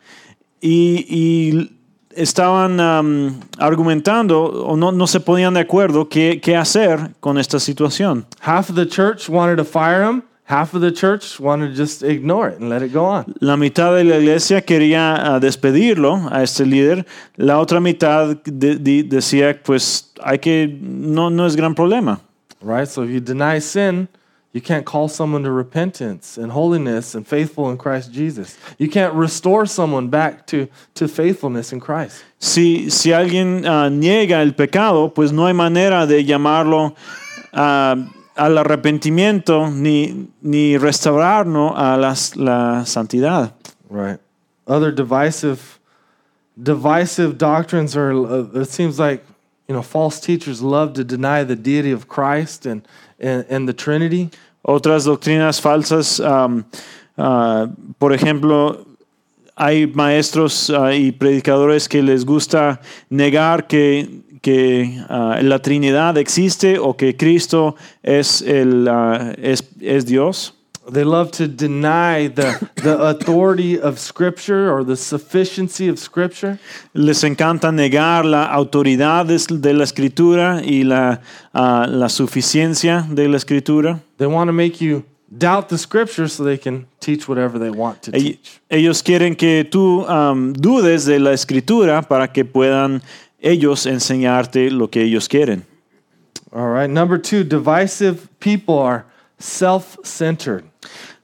[0.59, 1.71] Y, y
[2.15, 7.59] estaban um, argumentando o no, no se ponían de acuerdo qué, qué hacer con esta
[7.59, 8.25] situación.
[8.39, 10.23] Half of the church wanted to fire him.
[10.47, 13.33] Half of the church wanted to just ignore it and let it go on.
[13.41, 17.03] La mitad de la iglesia quería ah, despedirlo a este líder,
[17.37, 22.19] la otra mitad de- de- decía, pues hay que, no, no es gran problema.
[22.61, 22.87] Right?
[22.87, 24.07] So if you deny sin,
[24.53, 28.55] you can't call someone to repentance and holiness and faithful in Christ Jesus.
[28.77, 32.23] You can't restore someone back to, to faithfulness in Christ.
[32.39, 36.93] Si, si alguien ah, niega el pecado, pues no hay manera de llamarlo
[37.51, 37.95] ah,
[38.35, 43.53] al arrepentimiento ni, ni restaurarlo a las- la santidad.
[43.89, 44.19] Right.
[44.67, 45.79] Other divisive
[46.61, 49.23] divisive doctrines are uh, it seems like
[49.67, 52.81] you know false teachers love to deny the deity of Christ and
[53.19, 54.29] and, and the Trinity.
[54.67, 56.65] Otras doctrinas falsas, am,
[57.17, 57.67] ah,
[57.99, 58.83] por ejemplo,
[59.55, 62.79] hay maestros ah, y predicadores que les gusta
[63.11, 64.09] negar que,
[64.45, 70.53] que ah, la Trinidad existe o que Cristo es, el, ah, es, es Dios.
[70.87, 76.59] They love to deny the the authority of Scripture or the sufficiency of Scripture.
[76.93, 83.37] Les encanta negar la autoridad de, la Escritura y la, ah, la suficiencia de la
[83.37, 83.99] Escritura.
[84.19, 85.03] They want to make you
[85.35, 88.61] doubt the Scripture so they can teach whatever they want to teach.
[88.69, 93.01] Ellos quieren que tú am, dudes de la escritura para que puedan
[93.45, 95.65] ellos enseñarte lo que ellos quieren.
[96.51, 96.89] All right.
[96.89, 99.05] Number two, divisive people are
[99.39, 100.63] self-centered.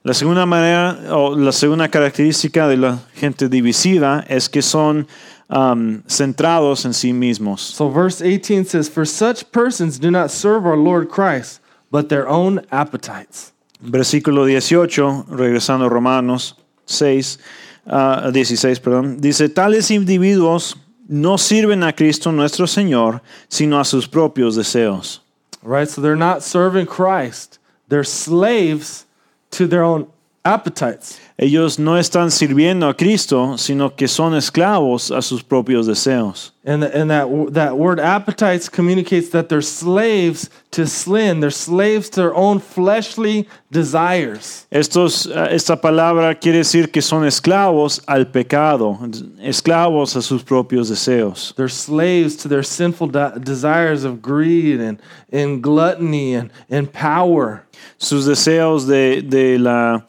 [0.04, 5.08] La segunda manera o la segunda característica de la gente divisiva es que son
[5.50, 7.62] am, centrados en sí mismos.
[7.62, 12.28] So verse 18 says, For such persons do not serve our Lord Christ, but their
[12.28, 13.54] own appetites.
[13.80, 16.56] Versículo 18, regresando a Romanos
[16.86, 17.40] 6,
[17.88, 24.08] ah, 16, perdón, dice, tales individuos no sirven a Cristo nuestro Señor, sino a sus
[24.08, 25.20] propios deseos.
[25.62, 25.88] Right?
[25.88, 27.60] So they're not serving Christ.
[27.88, 29.06] They're slaves
[29.52, 30.08] to their own
[30.44, 31.20] appetites.
[31.42, 36.54] Ellos no están sirviendo a Cristo, sino que son esclavos a sus propios deseos.
[36.64, 41.40] And, and that, that word appetites communicates that they're slaves to sin.
[41.40, 44.68] They're slaves to their own fleshly desires.
[44.70, 49.00] Estos, eh, esta palabra quiere decir que son esclavos al pecado,
[49.42, 51.56] esclavos a sus propios deseos.
[51.56, 55.02] They're slaves to their sinful de- desires of greed and,
[55.32, 57.64] and gluttony and, and power.
[57.98, 60.02] Sus deseos de, de la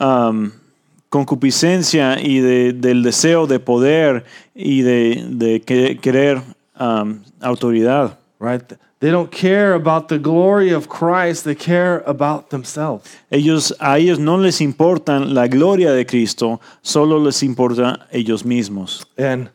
[0.00, 0.54] am,
[1.12, 6.40] concupiscencia y de- del deseo de poder y de, de que- querer
[6.74, 8.18] am, autoridad.
[8.40, 8.62] right?
[9.00, 13.04] They don't care about the glory of Christ, they care about themselves.
[13.30, 19.04] Ellos, a ellos no les importan la gloria de Cristo, solo les importa ellos mismos.
[19.18, 19.50] And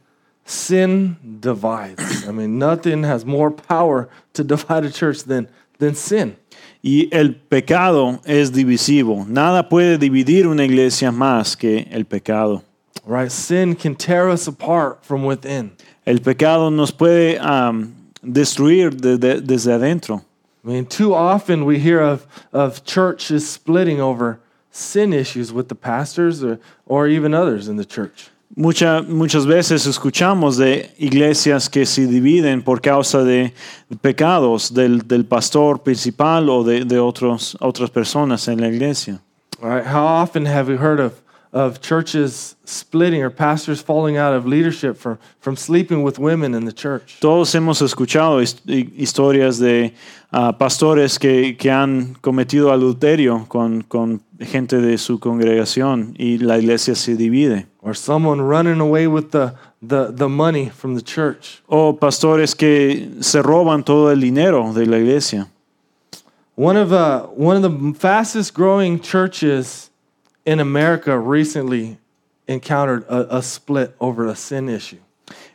[0.46, 2.28] sin divides.
[2.28, 5.48] I mean, nothing has more power to divide a church than,
[5.80, 6.36] than sin.
[6.84, 9.26] Y el pecado es divisivo.
[9.28, 12.64] Nada puede dividir una iglesia más que el pecado.
[13.06, 13.32] Right?
[13.32, 15.72] Sin can tear us apart from within.
[16.06, 20.24] El pecado nos puede am, destruir de- de- desde adentro.
[20.64, 24.40] I mean, too often we hear of, of churches splitting over
[24.72, 28.30] sin issues with the pastors or, or even others in the church.
[28.60, 33.54] Mucha- muchas veces escuchamos de iglesias que se dividen por causa de
[34.02, 39.20] pecados del, del pastor principal o de, de otros, otras personas en la iglesia.
[39.62, 39.86] All right?
[39.86, 41.14] How often have we heard of,
[41.54, 46.66] of churches splitting or pastors falling out of leadership from, from sleeping with women in
[46.66, 47.18] the church?
[47.20, 49.94] Todos hemos escuchado his- hi- historias de
[50.32, 56.58] ah, pastores que, que han cometido adulterio con, con gente de su congregación y la
[56.58, 57.66] iglesia se divide.
[57.82, 61.62] Or someone running away with the, the, the money from the church?
[61.68, 65.48] O pastores que se roban todo el dinero de la iglesia.
[66.56, 69.92] One of, uh, one of the fastest growing churches
[70.46, 71.98] in America recently
[72.48, 75.00] encountered a, a split over a sin issue.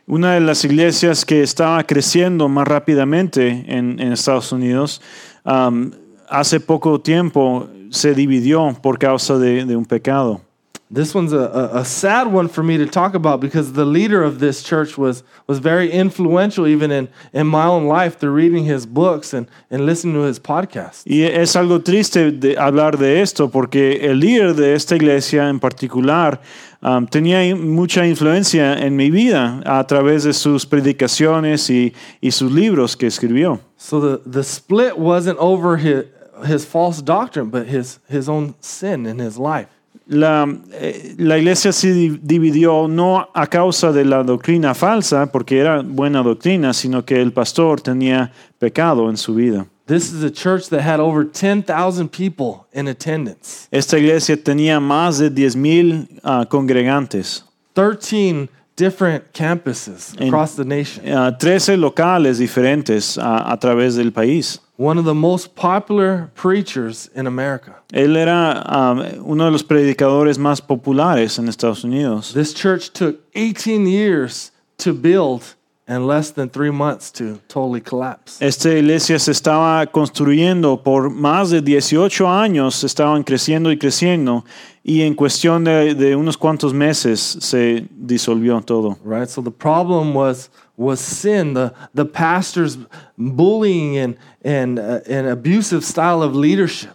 [0.07, 5.01] Una de las iglesias que estaba creciendo más rápidamente en, en Estados Unidos,
[5.45, 5.91] um,
[6.29, 10.41] hace poco tiempo se dividió por causa de, de un pecado.
[10.89, 14.21] This one's a, a, a sad one for me to talk about because the leader
[14.21, 18.65] of this church was, was very influential even in, in my own life through reading
[18.65, 21.07] his books and, and listening to his podcast.
[21.07, 25.59] Y es algo triste de hablar de esto porque el líder de esta iglesia en
[25.59, 26.39] particular
[26.83, 32.51] um, tenía mucha influencia en mi vida a través de sus predicaciones y, y sus
[32.51, 33.59] libros que escribió.
[33.77, 36.05] So the, the split wasn't over his,
[36.45, 39.67] his false doctrine, but his, his own sin in his life.
[40.05, 45.81] La, eh, la iglesia se dividió no a causa de la doctrina falsa, porque era
[45.81, 49.65] buena doctrina, sino que el pastor tenía pecado en su vida.
[49.85, 55.19] This is a church that had over 10,000 people in attendance, Esta iglesia tenía más
[55.19, 61.05] de 10.000 ah, congregantes, 13 different campuses En- across the nation.
[61.13, 64.59] ah, 13 locales diferentes ah, a través del país.
[64.75, 67.75] One of the most popular preachers in America.
[67.93, 72.33] Él era ah, uno de los predicadores más populares en Estados Unidos.
[72.33, 75.55] This church took 18 years to build
[75.87, 78.37] and less than three months to totally collapse.
[78.39, 84.45] Esta iglesia se estaba construyendo por más de 18 años, estaban creciendo y creciendo,
[84.83, 88.97] y en cuestión de, de unos cuantos meses se disolvió todo.
[89.03, 89.27] Right?
[89.27, 92.77] So the problem was was sin, the the pastor's
[93.17, 96.91] bullying and and uh, an abusive style of leadership.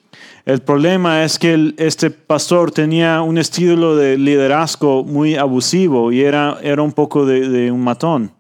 [0.46, 6.22] El problema es que el- este pastor tenía un estilo de liderazgo muy abusivo y
[6.22, 8.32] era, era un poco de, de un matón.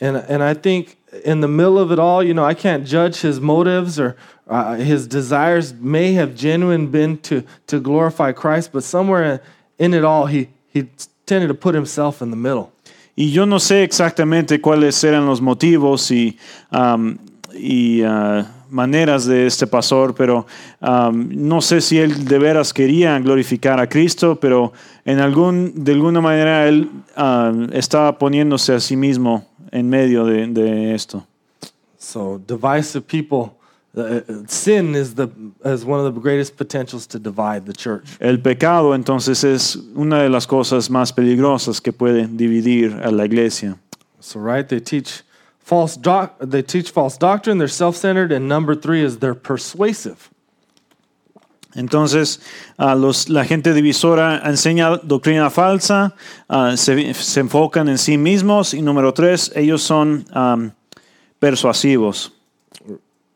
[0.00, 3.20] And and I think in the middle of it all, you know, I can't judge
[3.20, 4.16] his motives or
[4.48, 9.40] uh, his desires may have genuine been to to glorify Christ, but somewhere
[9.78, 10.88] in it all, he he
[11.26, 12.72] tended to put himself in the middle.
[13.16, 16.36] Y yo no sé exactamente cuáles eran los motivos y,
[16.70, 17.16] um,
[17.54, 20.46] y uh, maneras de este pastor, pero
[20.82, 24.74] um, no sé si él de veras quería glorificar a Cristo, pero
[25.06, 30.46] en algún, de alguna manera él uh, estaba poniéndose a sí mismo en medio de,
[30.46, 31.26] de esto.
[31.98, 33.58] So divisive people,
[33.96, 35.28] uh, sin is the
[35.64, 38.16] is one of the greatest potentials to divide the church.
[38.20, 43.24] El pecado entonces es una de las cosas más peligrosas que puede dividir a la
[43.24, 43.78] iglesia.
[44.20, 45.22] So right, they teach
[45.58, 47.58] false doc, they teach false doctrine.
[47.58, 50.30] They're self-centered, and number three is they're persuasive.
[51.76, 52.40] Entonces,
[52.78, 56.14] los, la gente divisora enseña doctrina falsa,
[56.48, 60.24] ah, se, se enfocan en sí mismos y número tres, ellos son
[61.38, 62.32] persuasivos.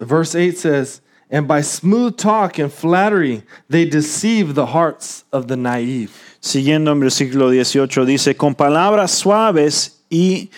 [0.00, 5.56] Verse eight says, "And by smooth talk and flattery, they deceive the hearts of the
[5.56, 10.50] naive." Siguiendo en versículo 18 dice, con palabras suaves y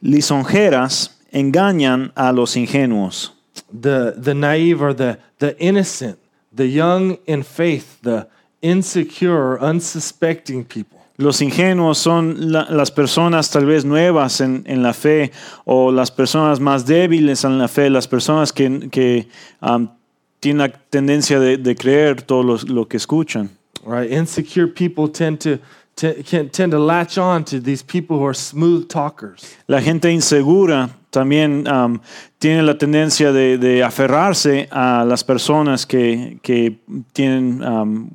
[0.00, 3.34] lisonjeras engañan a los ingenuos.
[3.70, 6.18] The the naive the the innocent,
[6.54, 8.26] the young in faith, the
[8.62, 10.98] insecure, unsuspecting people.
[11.16, 15.30] Los ingenuos son la- las personas tal vez nuevas en, en la fe
[15.64, 19.28] o las personas más débiles en la fe, las personas que, que
[19.60, 19.90] am,
[20.40, 23.48] tienen la tendencia de, de creer todo lo, lo que escuchan.
[23.86, 24.10] right?
[24.10, 25.58] Insecure people tend to
[25.96, 29.56] can, tend to latch on to these people who are smooth talkers.
[29.68, 32.00] La gente insegura también am,
[32.40, 36.78] tiene la tendencia de, de aferrarse a las personas que, que
[37.12, 38.10] tienen, am,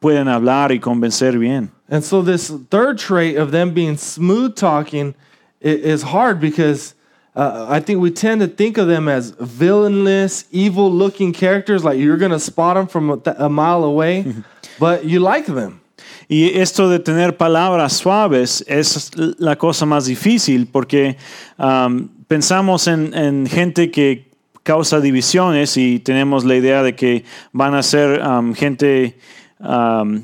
[0.00, 1.70] pueden hablar y convencer bien.
[1.88, 5.14] And so this third trait of them being smooth talking
[5.60, 6.94] is hard because
[7.36, 11.98] uh, I think we tend to think of them as villainous, evil looking characters, like
[11.98, 14.34] you're going to spot them from a, a mile away,
[14.78, 15.80] but you like them.
[16.28, 21.16] Y esto de tener palabras suaves es la cosa más difícil porque
[21.58, 24.30] am, pensamos en, en gente que
[24.62, 29.18] causa divisiones y tenemos la idea de que van a ser am, gente
[29.60, 30.22] am,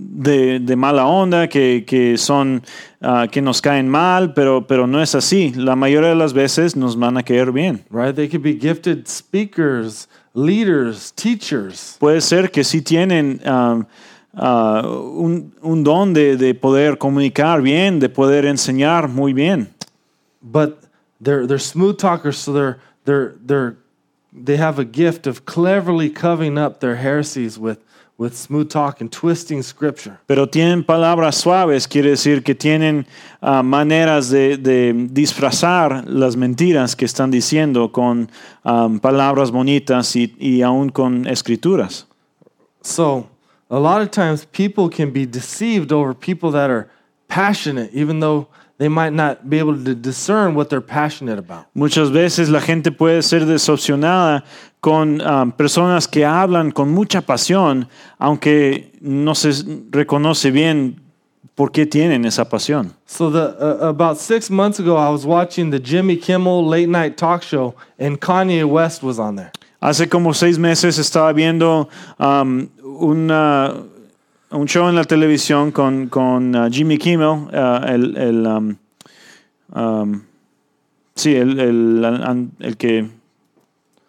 [0.00, 2.62] de, de mala onda, que, que son
[3.00, 5.52] ah, que nos caen mal, pero, pero no es así.
[5.54, 7.84] La mayoría de las veces nos van a caer bien.
[7.90, 8.14] Right?
[8.14, 13.40] They could be gifted speakers, leaders, teachers, Puede ser que sí tienen
[14.34, 19.68] ah, un, un don de, de poder comunicar bien, de poder enseñar muy bien.
[20.42, 20.84] but
[21.20, 23.76] they're they're smooth talkers, so they're they're they're
[24.32, 27.78] they have a gift of cleverly covering up their heresies with
[28.16, 30.18] with smooth talk and twisting scripture.
[30.26, 33.06] Pero tienen palabras suaves, quiere decir que tienen
[33.40, 38.30] ah, maneras de, de disfrazar las mentiras que están diciendo con
[38.62, 42.06] am, palabras bonitas y, y aún con escrituras.
[42.82, 43.26] So
[43.70, 46.90] a lot of times people can be deceived over people that are
[47.28, 51.66] passionate, even though they might not be able to discern what they're passionate about.
[51.74, 54.42] Muchas veces la gente puede ser decepcionada
[54.80, 57.86] con um, personas que hablan con mucha pasión,
[58.18, 59.50] aunque no se
[59.90, 61.00] reconoce bien
[61.54, 62.94] por qué tienen esa pasión.
[63.04, 67.18] So the uh, about six months ago, I was watching the Jimmy Kimmel late night
[67.18, 69.52] talk show, and Kanye West was on there.
[69.82, 71.88] Hace como seis meses estaba viendo
[72.18, 72.68] um,
[73.00, 73.74] una-
[74.52, 78.76] un show en la televisión con, con uh, Jimmy Kimmel, uh, el, el, um,
[79.74, 80.22] um,
[81.14, 83.08] sí, el, el- el que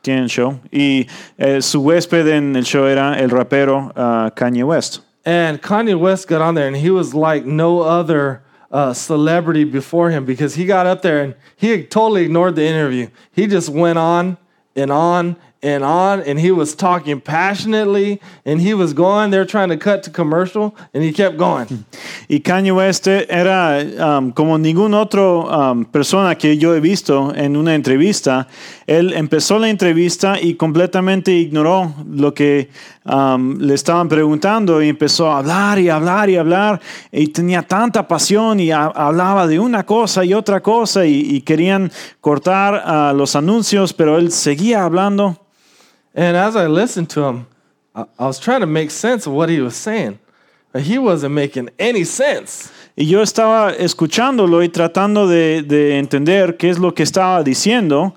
[0.01, 0.59] tiene el show.
[0.71, 5.01] Y eh, su huésped en el show era el rapero uh, Kanye West.
[5.25, 10.09] And Kanye West got on there, and he was like no other uh, celebrity before
[10.09, 13.07] him because he got up there and he totally ignored the interview.
[13.31, 14.37] He just went on
[14.75, 19.29] and on and on, and he was talking passionately, and he was going.
[19.31, 21.85] They're trying to cut to commercial, and he kept going.
[22.27, 27.55] Y Kanye West era um, como ningún otro um, persona que yo he visto en
[27.55, 28.47] una entrevista.
[28.87, 32.69] Él empezó la entrevista y completamente ignoró lo que
[33.05, 36.81] um, le estaban preguntando y empezó a hablar y hablar y hablar
[37.11, 41.41] y tenía tanta pasión y ha- hablaba de una cosa y otra cosa y, y
[41.41, 45.37] querían cortar ah, los anuncios, pero él seguía hablando.
[46.13, 47.47] And as I listened to him,
[47.95, 50.19] I, I was trying to make sense of what he was saying.
[50.71, 52.71] But he wasn't making any sense.
[52.95, 58.15] Y yo estaba escuchándolo y tratando de, de entender qué es lo que estaba diciendo,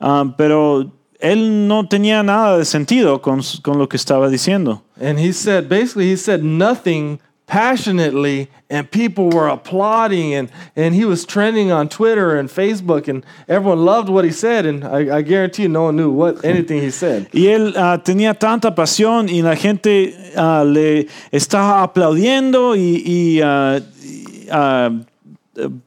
[0.00, 4.82] ah, pero él no tenía nada de sentido con, con lo que estaba diciendo.
[5.00, 11.04] And he said, basically, he said nothing passionately, and people were applauding, and, and he
[11.04, 14.66] was trending on Twitter and Facebook, and everyone loved what he said.
[14.66, 17.28] And I, I guarantee you, no one knew what anything he said.
[17.32, 23.40] Y él ah, tenía tanta pasión y la gente ah, le estaba aplaudiendo y, y,
[23.42, 24.48] ah, y,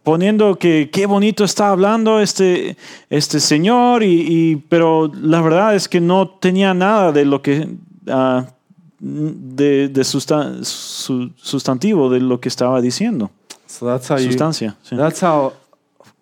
[0.04, 2.76] poniendo que qué bonito está hablando este,
[3.10, 7.68] este señor, y, y- pero la verdad es que no tenía nada de lo que...
[9.00, 13.30] de, de susta- su- sustantivo de lo que estaba diciendo.
[13.68, 14.32] So that's how you.
[14.32, 14.76] Sustancia.
[14.84, 14.98] sí.
[14.98, 15.54] That's how,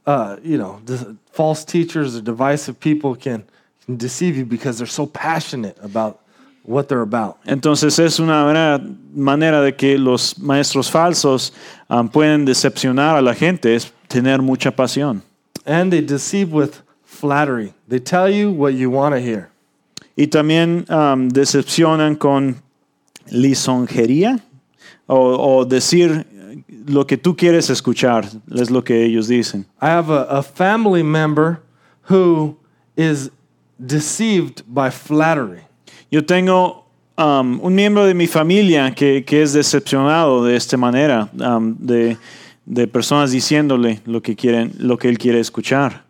[0.06, 3.44] uh, you know, the false teachers or divisive people can,
[3.86, 6.20] can deceive you because they're so passionate about
[6.64, 7.38] what they're about.
[7.46, 8.80] Entonces es una
[9.16, 11.54] manera de que los maestros falsos
[11.90, 15.22] ah, pueden decepcionar a la gente, es tener mucha pasión.
[15.66, 17.74] And they deceive with flattery.
[17.88, 19.50] They tell you what you want to hear.
[20.18, 22.62] Y también am, decepcionan con
[23.32, 24.40] lisonjería
[25.08, 26.26] o, o decir
[26.86, 29.66] lo que tú quieres escuchar, es lo que ellos dicen.
[29.82, 31.62] I have a, a family member
[32.10, 32.58] who
[32.96, 33.30] is
[33.78, 35.62] deceived by flattery.
[36.10, 36.86] Yo tengo
[37.18, 42.18] am, un miembro de mi familia que, que es decepcionado de esta manera, am, de,
[42.66, 46.04] de personas diciéndole lo que, quieren, lo que él quiere escuchar.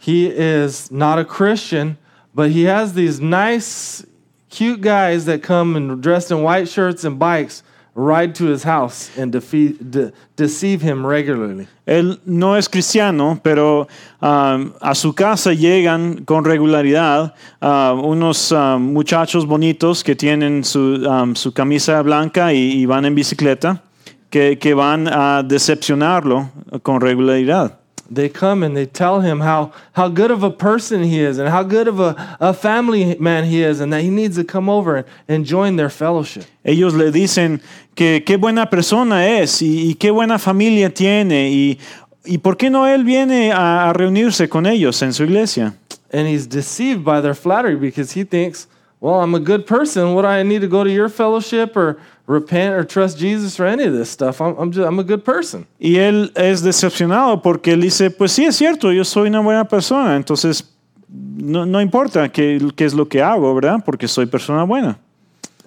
[0.00, 1.98] He is not a Christian,
[2.34, 4.06] but he has these nice,
[4.50, 7.62] cute guys that come and dressed in white shirts and bikes
[7.94, 11.66] ride to his house and defeat, de- deceive him regularly.
[11.86, 13.88] Él no es cristiano, pero
[14.20, 21.04] am, a su casa llegan con regularidad ah, unos am, muchachos bonitos que tienen su,
[21.08, 23.82] am, su camisa blanca y, y van en bicicleta,
[24.30, 26.50] que, que van a decepcionarlo
[26.82, 27.79] con regularidad.
[28.10, 31.48] They come and they tell him how, how good of a person he is and
[31.48, 34.68] how good of a, a family man he is and that he needs to come
[34.68, 36.44] over and, and join their fellowship.
[36.64, 37.60] Ellos le dicen
[37.94, 41.78] que qué buena persona es y, y qué buena familia tiene y,
[42.24, 45.74] y por qué no él viene a, a reunirse con ellos en su iglesia.
[46.12, 48.66] And he's deceived by their flattery because he thinks,
[49.00, 50.14] well, I'm a good person.
[50.14, 53.64] What do I need to go to your fellowship or repent or trust Jesus or
[53.64, 54.40] any of this stuff?
[54.40, 55.66] I'm, I'm, just, I'm a good person.
[55.78, 59.64] Y él es decepcionado porque él dice, pues sí es cierto, yo soy una buena
[59.64, 60.64] persona, entonces
[61.08, 63.82] no, no importa qué, qué es lo que hago, ¿verdad?
[63.84, 64.98] Porque soy persona buena.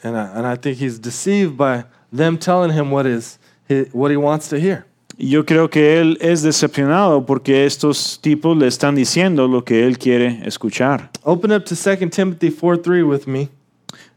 [0.03, 3.39] And I, and I think he's deceived by them telling him what, is,
[3.93, 4.85] what he wants to hear.
[5.17, 9.97] Yo creo que él es decepcionado porque estos tipos le están diciendo lo que él
[9.97, 11.11] quiere escuchar.
[11.23, 13.49] Open up to 2 Timothy 4 3 with me.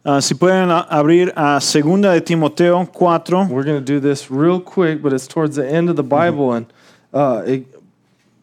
[0.04, 4.60] Ah, si pueden abrir a segunda de Timoteo 4, We're going to do this real
[4.60, 6.52] quick, but it's towards the end of the Bible.
[6.52, 6.66] And
[7.12, 7.66] uh, it,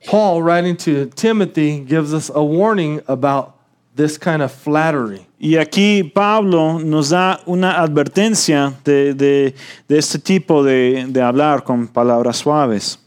[0.06, 3.56] Paul, writing to Timothy, gives us a warning about
[3.96, 5.26] this kind of flattery.
[5.40, 9.54] y aquí Pablo nos da una advertencia de, de-
[9.88, 12.98] de este tipo de, de hablar con palabras suaves.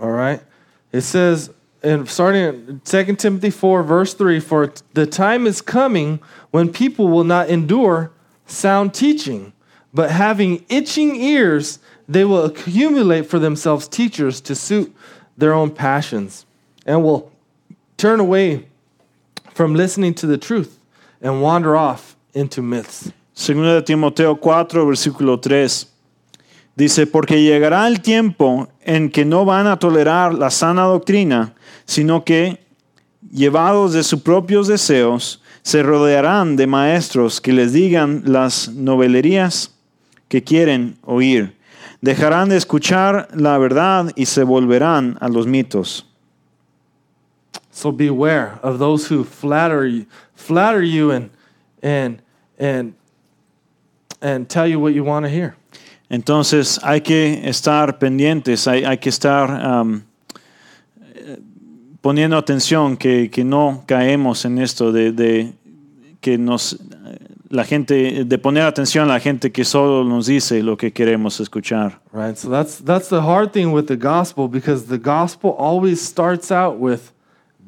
[0.00, 0.40] All right.
[0.92, 1.50] It says,
[1.82, 6.18] and starting at 2 Timothy 4, verse 3 For the time is coming
[6.50, 8.10] when people will not endure
[8.46, 9.52] sound teaching,
[9.94, 14.94] but having itching ears, they will accumulate for themselves teachers to suit
[15.36, 16.46] their own passions
[16.86, 17.30] and will
[17.96, 18.66] turn away
[19.56, 20.78] from listening to the truth
[21.22, 23.10] and wander off into myths.
[23.32, 25.86] Segunda de Timoteo 4, versículo 3.
[26.76, 31.54] Dice, porque llegará el tiempo en que no van a tolerar la sana doctrina,
[31.86, 32.60] sino que,
[33.32, 39.74] llevados de sus propios deseos, se rodearán de maestros que les digan las novelerías
[40.28, 41.56] que quieren oír.
[42.02, 46.06] Dejarán de escuchar la verdad y se volverán a los mitos.
[47.76, 51.28] So beware of those who flatter you, flatter you and
[51.82, 52.22] and
[52.58, 52.94] and
[54.22, 55.56] and tell you what you want to hear.
[56.08, 60.00] Entonces hay que estar pendientes, hay, hay que estar um,
[62.00, 65.52] poniendo atención que, que no caemos en esto de, de
[66.22, 66.78] que nos
[67.50, 71.40] la gente de poner atención a la gente que solo nos dice lo que queremos
[71.40, 72.00] escuchar.
[72.10, 72.38] Right?
[72.38, 76.78] So that's that's the hard thing with the gospel because the gospel always starts out
[76.78, 77.12] with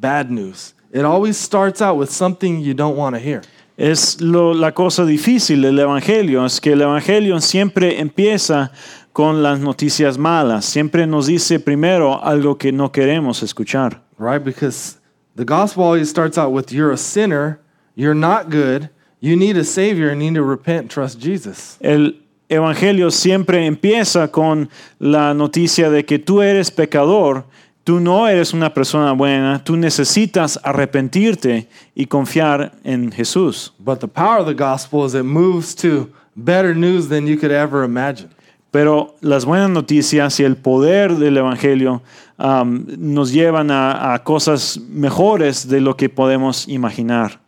[0.00, 0.74] bad news.
[0.92, 3.42] It always starts out with something you don't want to hear.
[3.76, 8.72] Es lo- la cosa difícil del Evangelio, es que el Evangelio siempre empieza
[9.12, 14.00] con las noticias malas, siempre nos dice primero algo que no queremos escuchar.
[14.18, 14.42] Right?
[14.42, 14.96] Because
[15.36, 17.60] the gospel always starts out with you're a sinner,
[17.94, 18.90] you're not good,
[19.20, 21.76] you need a savior and you need to repent and trust Jesus.
[21.80, 27.44] El Evangelio siempre empieza con la noticia de que tú eres pecador,
[27.88, 33.72] tú no eres una persona buena, tú necesitas arrepentirte y confiar en Jesús.
[33.78, 37.50] But the power of the gospel is it moves to better news than you could
[37.50, 38.28] ever imagine.
[38.70, 42.02] Pero las buenas noticias y el poder del Evangelio
[42.38, 47.38] um, nos llevan a, a cosas mejores de lo que podemos imaginar.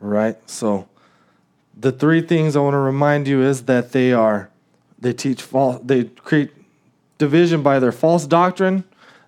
[0.00, 0.36] Right?
[0.46, 0.86] So
[1.76, 4.48] the three things I want to remind you is that they are
[5.00, 6.52] they teach false they create
[7.18, 8.84] division by their false doctrine,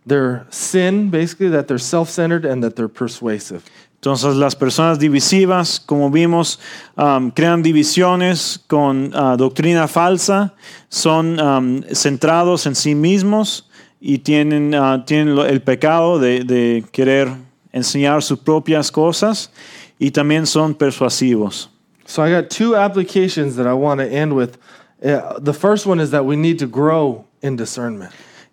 [0.08, 3.62] their sin basically that they're self-centered and that they're persuasive.
[4.00, 6.60] Entonces las personas divisivas, como vimos,
[6.96, 10.54] um, crean divisiones con ah, doctrina falsa,
[10.88, 13.68] son um, centrados en sí mismos
[14.00, 17.28] y tienen, ah, tienen el pecado de, de querer
[17.72, 19.50] enseñar sus propias cosas
[19.98, 21.68] y también son persuasivos.
[22.06, 24.58] So I got two applications that I want to end with.
[25.04, 28.12] Uh, the first one is that we need to grow in discernment.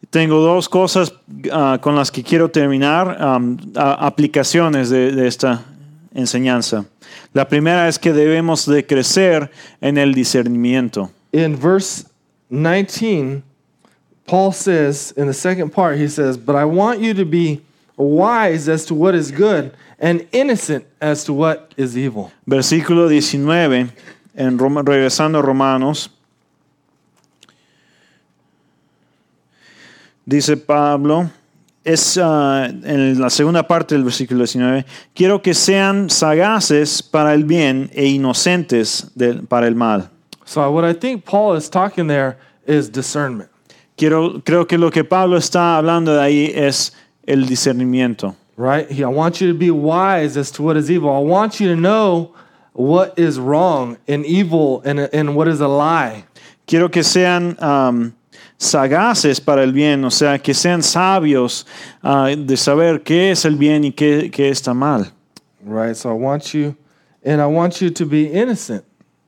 [0.09, 1.13] Tengo dos cosas
[1.51, 5.63] ah, con las que quiero terminar, um, aplicaciones de, de esta
[6.13, 6.85] enseñanza.
[7.33, 9.51] La primera es que debemos de crecer
[9.81, 11.11] en el discernimiento.
[11.33, 12.05] In verse
[12.49, 13.43] 19,
[14.25, 17.61] Paul says, in the second part, he says, But I want you to be
[17.97, 22.31] wise as to what is good and innocent as to what is evil.
[22.47, 23.91] Versículo 19,
[24.35, 26.09] en Roma- regresando a Romanos,
[30.25, 31.29] dice Pablo,
[31.83, 37.43] es ah, en la segunda parte del versículo 19, quiero que sean sagaces para el
[37.43, 40.09] bien e inocentes del- para el mal.
[40.45, 43.49] So, what I think Paul is talking there is discernment.
[43.97, 46.93] Quiero, creo que lo que Pablo está hablando de ahí es
[47.25, 48.35] el discernimiento.
[48.57, 48.89] right?
[48.91, 51.09] I want you to be wise as to what is evil.
[51.09, 52.33] I want you to know
[52.73, 56.25] what is wrong and evil and, and what is a lie.
[56.67, 58.13] Quiero que sean am,
[58.57, 61.65] sagaces para el bien, o sea, que sean sabios
[62.03, 65.11] ah, de saber qué es el bien y qué, qué está mal.
[65.63, 65.95] Right?
[65.95, 66.75] So I want you,
[67.23, 68.85] and I want you to be innocent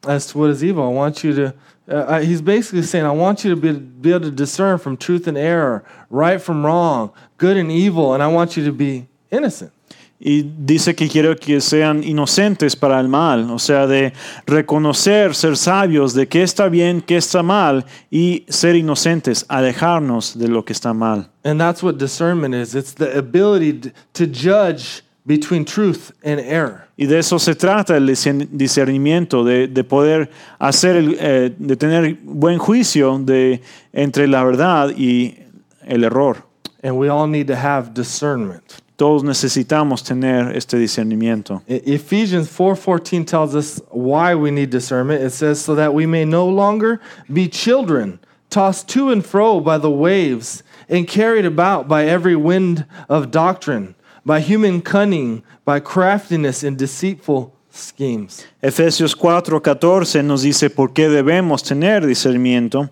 [0.07, 0.83] as to what is evil.
[0.83, 1.53] I want you to,
[1.89, 5.27] uh, he's basically saying, I want you to be, be able to discern from truth
[5.27, 9.71] and error, right from wrong, good and evil, and I want you to be innocent.
[10.19, 14.13] Y dice que quiero que sean inocentes para el mal, o sea, de
[14.47, 20.47] reconocer, ser sabios de qué está bien, qué está mal y ser inocentes, alejarnos de
[20.47, 21.29] lo que está mal.
[21.43, 26.87] And that's what discernment is it's the ability to judge between truth and error.
[26.97, 31.75] Y de eso se trata el discern- discernimiento, de, de poder hacer, el, eh, de
[31.75, 33.61] tener buen juicio de,
[33.93, 35.37] entre la verdad y
[35.85, 36.37] el error.
[36.81, 38.63] And we all need to have discernment.
[38.97, 41.61] Todos necesitamos tener este discernimiento.
[41.67, 45.21] Ephesians 4:14 tells us why we need discernment.
[45.21, 46.99] It says so that we may no longer
[47.31, 48.19] be children
[48.49, 53.93] tossed to and fro by the waves and carried about by every wind of doctrine,
[54.25, 58.47] by human cunning, by craftiness and deceitful schemes.
[58.63, 62.89] Efesios 4:14 nos dice por qué debemos tener discernimiento.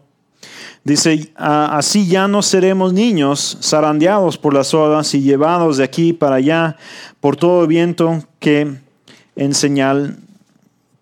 [0.86, 6.14] Dice, "Ah, así ya no seremos niños zarandeados por las olas y llevados de aquí
[6.14, 6.78] para allá
[7.20, 8.72] por todo viento que
[9.36, 10.18] enseñal,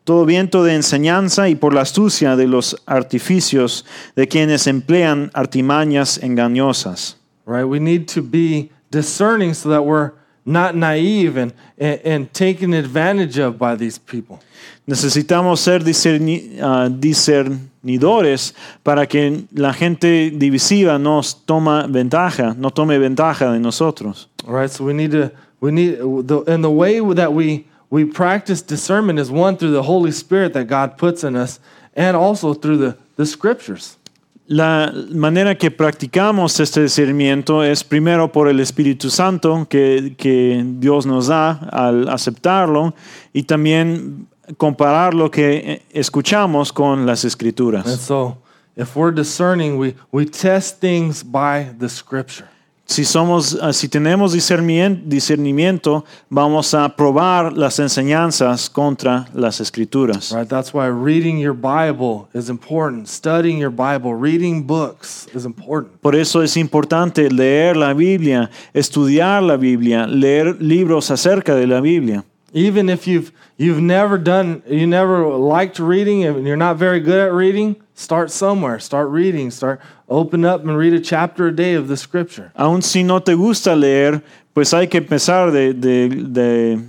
[0.05, 6.17] todo viento de enseñanza y por la astucia de los artificios de quienes emplean artimañas
[6.23, 7.17] engañosas.
[7.45, 7.65] right?
[7.65, 10.11] We need to be discerning so that we're
[10.45, 14.39] not naive and, and, and taken advantage of by these people.
[14.85, 22.97] Necesitamos ser discerni- ah, discernidores para que la gente divisiva nos toma ventaja, no tome
[22.99, 24.27] ventaja de nosotros.
[24.45, 25.31] All right, so we need to,
[25.61, 29.83] we need, the, and the way that we, we practice discernment is one through the
[29.83, 31.59] Holy Spirit that God puts in us
[31.95, 33.97] and also through the, the scriptures.
[34.45, 41.05] La manera que practicamos este discernimiento es primero por el Espíritu Santo que, que Dios
[41.05, 42.93] nos da al aceptarlo
[43.31, 44.27] y también
[44.57, 48.01] comparar lo que escuchamos con las And escrituras.
[48.01, 48.37] so
[48.75, 49.77] if we're discerning,
[50.11, 52.47] we test things by the scripture.
[52.85, 60.31] Si, somos, ah, si tenemos discernimien- discernimiento, vamos a probar las enseñanzas contra las escrituras.
[60.31, 60.47] Right?
[60.47, 63.07] That's why reading your Bible is important.
[63.07, 66.01] Studying your Bible, reading books is important.
[66.01, 71.79] Por eso es importante leer la Biblia, estudiar la Biblia, leer libros acerca de la
[71.79, 72.25] Biblia.
[72.53, 77.17] Even if you've you've never done you never liked reading and you're not very good
[77.17, 78.79] at reading, start somewhere.
[78.79, 79.51] Start reading.
[79.51, 79.79] Start
[80.09, 82.51] open up and read a chapter a day of the scripture.
[82.55, 84.21] Aun si no te gusta leer,
[84.53, 86.79] pues hay que empezar de, de, de,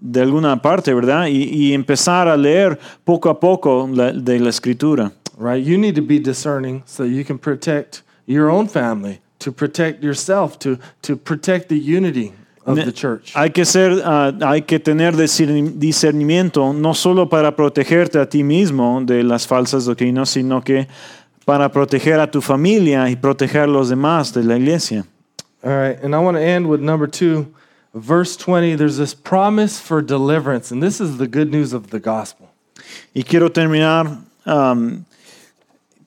[0.00, 1.26] de alguna parte, ¿verdad?
[1.26, 5.12] Y, y empezar a leer poco a poco la- de la escritura.
[5.36, 5.64] Right?
[5.64, 10.58] You need to be discerning so you can protect your own family, to protect yourself,
[10.60, 12.32] to to protect the unity
[12.68, 13.32] of Ne- the church.
[13.34, 18.42] Hay que, ser, ah, hay que tener discerni- discernimiento no solo para protegerte a ti
[18.42, 20.86] mismo de las falsas doctrinas, sino que
[21.44, 25.04] para proteger a tu familia y proteger a los demás de la iglesia.
[25.64, 27.46] All right, and I want to end with number two,
[27.94, 28.76] verse 20.
[28.76, 32.48] There's this promise for deliverance, and this is the good news of the gospel.
[33.14, 35.04] Y quiero terminar am,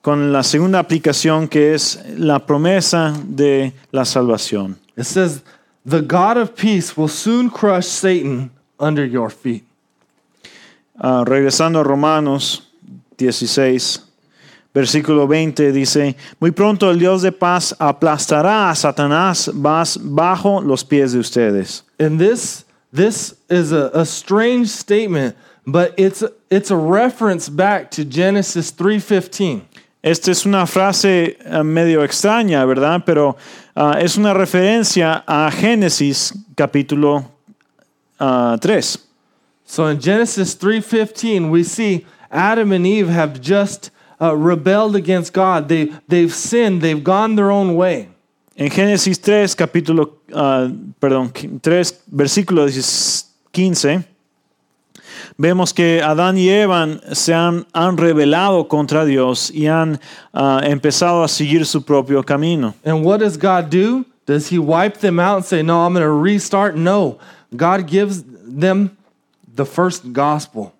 [0.00, 4.76] con la segunda aplicación que es la promesa de la salvación.
[4.96, 5.42] It says,
[5.84, 9.64] The God of peace will soon crush Satan under your feet.
[10.96, 12.62] Ah, regresando a Romanos
[13.18, 14.00] 16,
[14.72, 21.12] versículo 20 dice, muy pronto el Dios de paz aplastará a Satanás bajo los pies
[21.12, 21.82] de ustedes.
[21.98, 25.34] And this this is a, a strange statement,
[25.66, 29.62] but it's it's a reference back to Genesis 3:15.
[30.02, 33.04] Esta es una frase eh, medio extraña, ¿verdad?
[33.06, 33.36] Pero
[33.74, 37.24] ah, es una referencia a Génesis capítulo
[38.18, 38.98] ah, 3.
[39.64, 45.68] So in Genesis 3:15, we see Adam and Eve have just uh, rebelled against God.
[45.68, 46.82] They they've sinned.
[46.82, 48.08] They've gone their own way.
[48.54, 50.68] En Génesis 3, capítulo, ah,
[51.00, 52.66] perdón, 3, versículo
[53.50, 54.04] 15,
[55.36, 60.00] vemos que Adán y Eva se han, han rebelado contra Dios y han
[60.32, 62.74] ah, empezado a seguir su propio camino.
[62.84, 64.04] And what does God do?
[64.26, 66.76] Does he wipe them out and say, "No, I'm going to restart"?
[66.76, 67.18] No.
[67.54, 68.96] God gives them
[69.54, 70.72] the first gospel.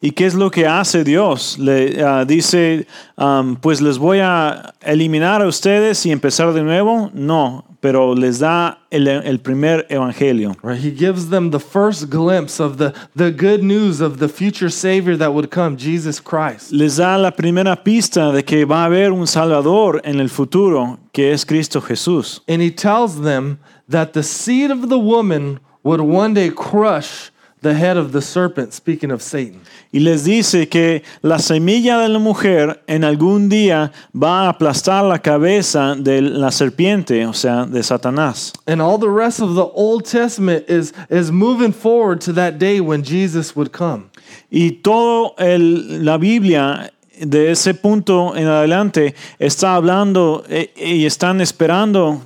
[0.00, 1.58] ¿Y qué es lo que hace Dios?
[1.58, 2.86] Le ah, dice,
[3.16, 7.10] am, pues les voy a eliminar a ustedes y empezar de nuevo.
[7.14, 10.56] No, pero les da el, el primer evangelio.
[10.62, 10.78] Right?
[10.78, 15.16] He gives them the first glimpse of the, the good news of the future Savior
[15.16, 16.72] that would come, Jesus Christ.
[16.72, 20.98] Les da la primera pista de que va a haber un Salvador en el futuro,
[21.12, 22.40] que es Cristo Jesús.
[22.46, 27.30] And he tells them that the seed of the woman would one day crush
[27.66, 29.60] the head of the serpent, speaking of Satan.
[29.92, 35.04] Y les dice que la semilla de la mujer en algún día va a aplastar
[35.04, 38.52] la cabeza de la serpiente, o sea, de Satanás.
[38.66, 42.80] And all the rest of the Old Testament is, is moving forward to that day
[42.80, 44.10] when Jesus would come.
[44.50, 51.40] Y todo el- la Biblia de ese punto en adelante está hablando eh, y están
[51.40, 52.22] esperando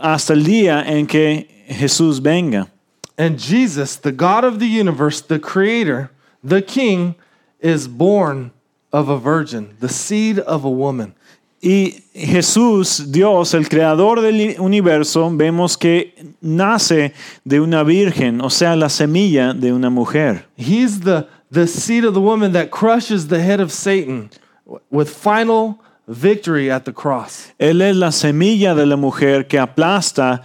[0.00, 2.68] hasta el día en que Jesús venga.
[3.20, 6.10] And Jesus, the God of the universe, the creator,
[6.42, 7.16] the king,
[7.60, 8.50] is born
[8.94, 11.14] of a virgin, the seed of a woman.
[11.62, 17.12] Y Jesús, Dios, el creador del universo, vemos que nace
[17.46, 20.46] de una virgen, o sea, la semilla de una mujer.
[20.56, 24.30] He's the, the seed of the woman that crushes the head of Satan
[24.90, 27.52] with final victory at the cross.
[27.58, 30.42] Él es la semilla de la mujer que aplasta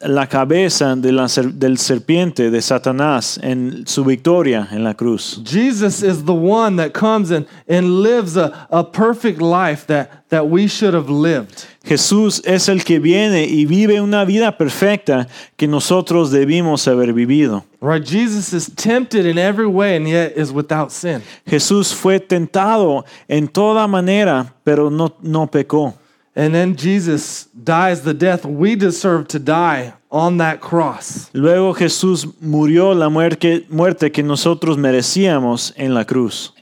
[0.00, 5.42] la cabeza de la del serpiente de Satanás en su victoria en la cruz.
[5.44, 10.48] Jesus is the one that comes and, and lives a, a perfect life that, that
[10.48, 11.66] we should have lived.
[11.84, 17.64] Jesús es el que viene y vive una vida perfecta que nosotros debimos haber vivido.
[17.80, 18.04] Right?
[18.04, 21.22] Jesus is tempted in every way and yet is without sin.
[21.46, 25.94] Jesús fue tentado en toda manera, pero no, no pecó.
[26.36, 31.30] And then Jesus dies the death we deserve to die on that cross.
[31.32, 36.52] Luego Jesús murió la muerte, muerte que nosotros merecíamos en la cruz.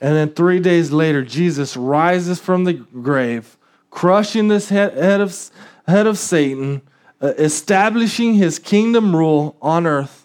[0.00, 3.56] And then three days later, Jesus rises from the grave,
[3.90, 5.50] crushing this head, head, of,
[5.88, 6.82] head of Satan,
[7.20, 10.23] uh, establishing his kingdom rule on earth.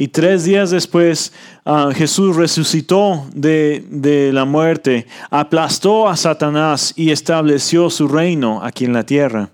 [0.00, 1.32] Y tres días después
[1.64, 8.84] ah, Jesús resucitó de, de la muerte, aplastó a Satanás y estableció su reino aquí
[8.84, 9.50] en la tierra.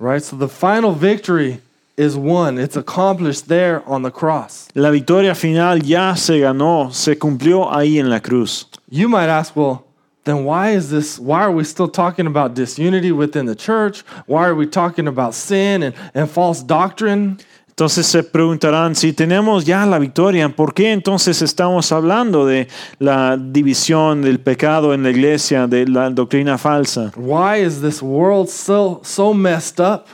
[0.00, 0.22] Right?
[0.22, 1.60] So the final victory
[1.98, 4.68] is won, it's accomplished there on the cross.
[4.74, 8.64] La victoria final ya se ganó, se cumplió ahí en la cruz.
[8.88, 9.84] You might ask, well,
[10.24, 11.18] then why is this?
[11.18, 14.00] Why are we still talking about disunity within the church?
[14.26, 17.38] Why are we talking about sin and, and false doctrine?
[17.74, 22.68] Entonces se preguntarán, si tenemos ya la victoria, ¿por qué entonces estamos hablando de
[23.00, 27.10] la división del pecado en la iglesia, de la doctrina falsa?
[27.16, 30.04] Why is this world so, so messed up?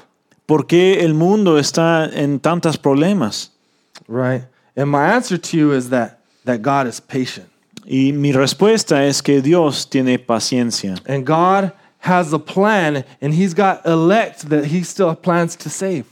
[0.46, 3.52] ¿Por qué el mundo está en tantos problemas?
[4.08, 4.44] Right?
[4.74, 7.46] And my answer to you is that, that God is patient.
[7.84, 10.94] Y mi respuesta es que Dios tiene paciencia.
[11.06, 16.06] And God has a plan, and He's got elect that He still plans to save.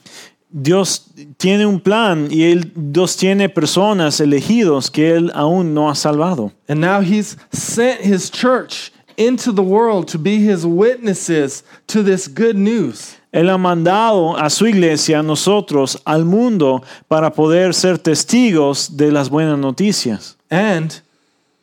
[0.50, 5.94] Dios tiene un plan y él, Dios tiene personas elegidos que Él aún no ha
[5.94, 6.52] salvado.
[6.68, 12.28] And now He's sent His church into the world to be His witnesses to this
[12.28, 13.16] good news.
[13.30, 19.12] Él ha mandado a su iglesia, a nosotros, al mundo, para poder ser testigos de
[19.12, 20.38] las buenas noticias.
[20.50, 21.02] And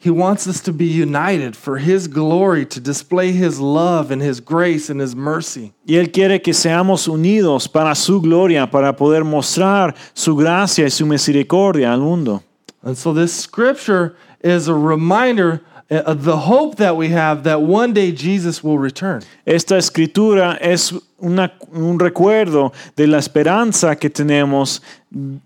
[0.05, 4.39] He wants us to be united for His glory, to display His love and His
[4.39, 5.73] grace and His mercy.
[5.87, 10.89] Y Él quiere que seamos unidos para su gloria, para poder mostrar su gracia y
[10.91, 12.43] su misericordia al mundo.
[12.83, 17.91] And so this scripture is a reminder of the hope that we have that one
[17.91, 19.23] day Jesus will return.
[19.47, 24.81] Esta escritura es una- un recuerdo de la esperanza que tenemos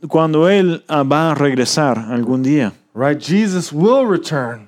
[0.10, 2.74] cuando Él ah, va a regresar algún día.
[2.94, 3.18] Right?
[3.18, 4.68] Jesus will return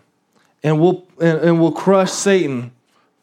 [0.64, 2.72] and will and, and will crush Satan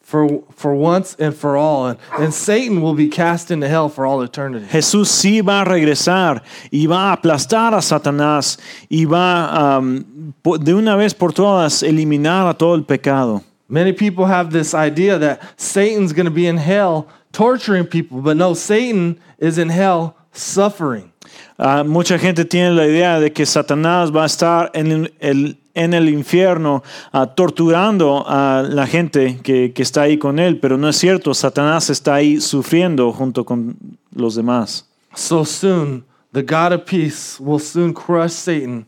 [0.01, 1.87] for for once and for all.
[1.87, 4.67] And, and Satan will be cast into hell for all eternity.
[4.67, 6.43] Jesús sí va a regresar
[6.73, 8.59] y va a aplastar a Satanás
[8.91, 13.45] y va um, po- de una vez por todas eliminar a todo el pecado.
[13.69, 18.37] Many people have this idea that Satan's going to be in hell torturing people, but
[18.37, 21.13] no, Satan is in hell suffering.
[21.59, 25.95] Ah, mucha gente tiene la idea de que Satanás va a estar en el, en
[25.95, 30.89] el infierno ah, torturando a la gente que, que está ahí con él, pero no
[30.89, 33.76] es cierto, Satanás está ahí sufriendo junto con
[34.14, 34.89] los demás.
[35.14, 38.87] So soon, the God of peace will soon crush Satan,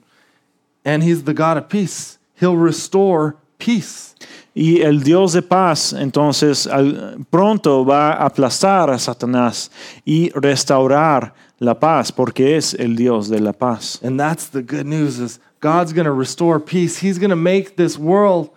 [0.85, 2.19] and he's the God of peace.
[2.41, 4.15] He'll restore peace.
[4.55, 9.71] Y el Dios de paz entonces al- pronto va a aplastar a Satanás
[10.05, 14.01] y restaurar la paz porque es el Dios de la paz.
[14.03, 16.99] And that's the good news is God's going to restore peace.
[16.99, 18.51] He's going to make this world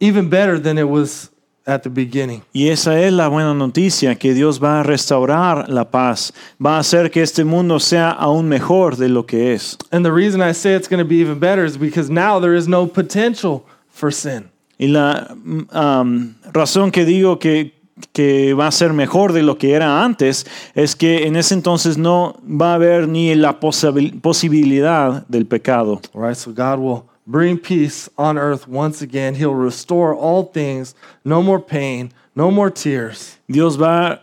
[0.00, 1.30] even better than it was
[1.66, 2.42] at the beginning.
[2.52, 6.80] Y esa es la buena noticia, que Dios va a restaurar la paz, va a
[6.80, 9.76] hacer que este mundo sea aún mejor de lo que es.
[9.92, 12.54] And the reason I say it's going to be even better is because now there
[12.54, 14.50] is no potential for sin.
[14.78, 15.28] Y la
[15.70, 17.74] am, razón que digo que,
[18.12, 21.96] que va a ser mejor de lo que era antes es que en ese entonces
[21.98, 26.00] no va a haber ni la posibil- posibilidad del pecado.
[26.14, 29.34] All right, so God will bring peace on earth once again.
[29.34, 30.94] He'll restore all things.
[31.24, 33.38] No more pain, no more tears.
[33.48, 34.22] Dios va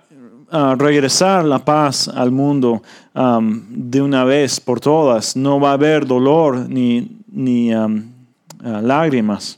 [0.51, 2.81] a regresar la paz al mundo
[3.13, 5.35] am, de una vez por todas.
[5.35, 8.13] No va a haber dolor ni, ni am,
[8.63, 9.57] ah, lágrimas.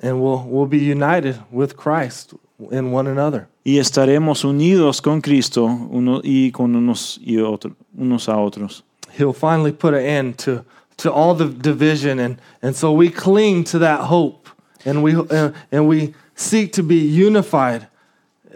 [0.00, 2.34] And we'll, we'll be united with Christ
[2.70, 3.48] in one another.
[3.68, 8.82] Y estaremos unidos con Cristo uno, y con unos, y otro- unos a otros.
[9.18, 10.64] He'll finally put an end to,
[10.96, 12.18] to all the division.
[12.18, 14.48] And, and so we cling to that hope
[14.86, 17.88] and we, uh, and we seek to be unified,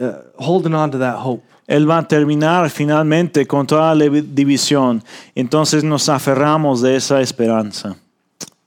[0.00, 1.42] uh, holding on to that hope.
[1.68, 5.02] Él va a terminar finalmente con toda la división.
[5.36, 7.96] Entonces nos aferramos de esa esperanza.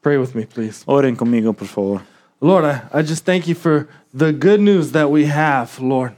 [0.03, 0.83] Pray with me, please.
[0.85, 2.01] Oren conmigo, por favor.
[2.39, 6.13] Lord, I, I just thank you for the good news that we have, Lord.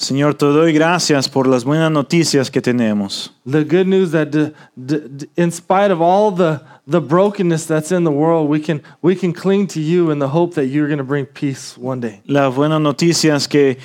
[0.00, 3.34] Señor, te doy gracias por las buenas noticias que tenemos.
[3.44, 8.04] The good news that d- d- in spite of all the, the brokenness that's in
[8.04, 10.96] the world, we can, we can cling to you in the hope that you're going
[10.96, 12.22] to bring peace one day.
[12.26, 13.76] Las buenas noticias que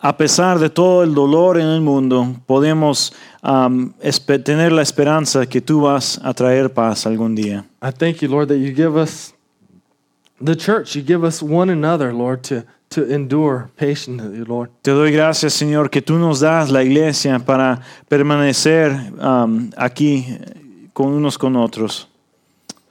[0.00, 5.46] a pesar de todo el dolor en el mundo, podemos am, espe- tener la esperanza
[5.46, 7.64] que tú vas a traer paz algún día.
[7.80, 9.32] I thank you, Lord, that you give us
[10.44, 14.70] the church, you give us one another, Lord, to, to endure patiently, Lord.
[14.82, 20.26] Te doy gracias, Señor, que tú nos das la iglesia para permanecer um, aquí
[20.92, 22.08] con unos con otros.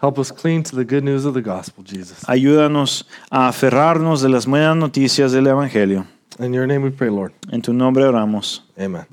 [0.02, 2.28] Help us cling to the good news of the gospel, Jesus.
[2.28, 6.06] Ayúdanos a aferrarnos de las buenas noticias del Evangelio.
[6.40, 7.32] In your name we pray, Lord.
[7.52, 8.64] En tu nombre oramos.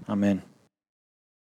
[0.09, 0.50] Amen.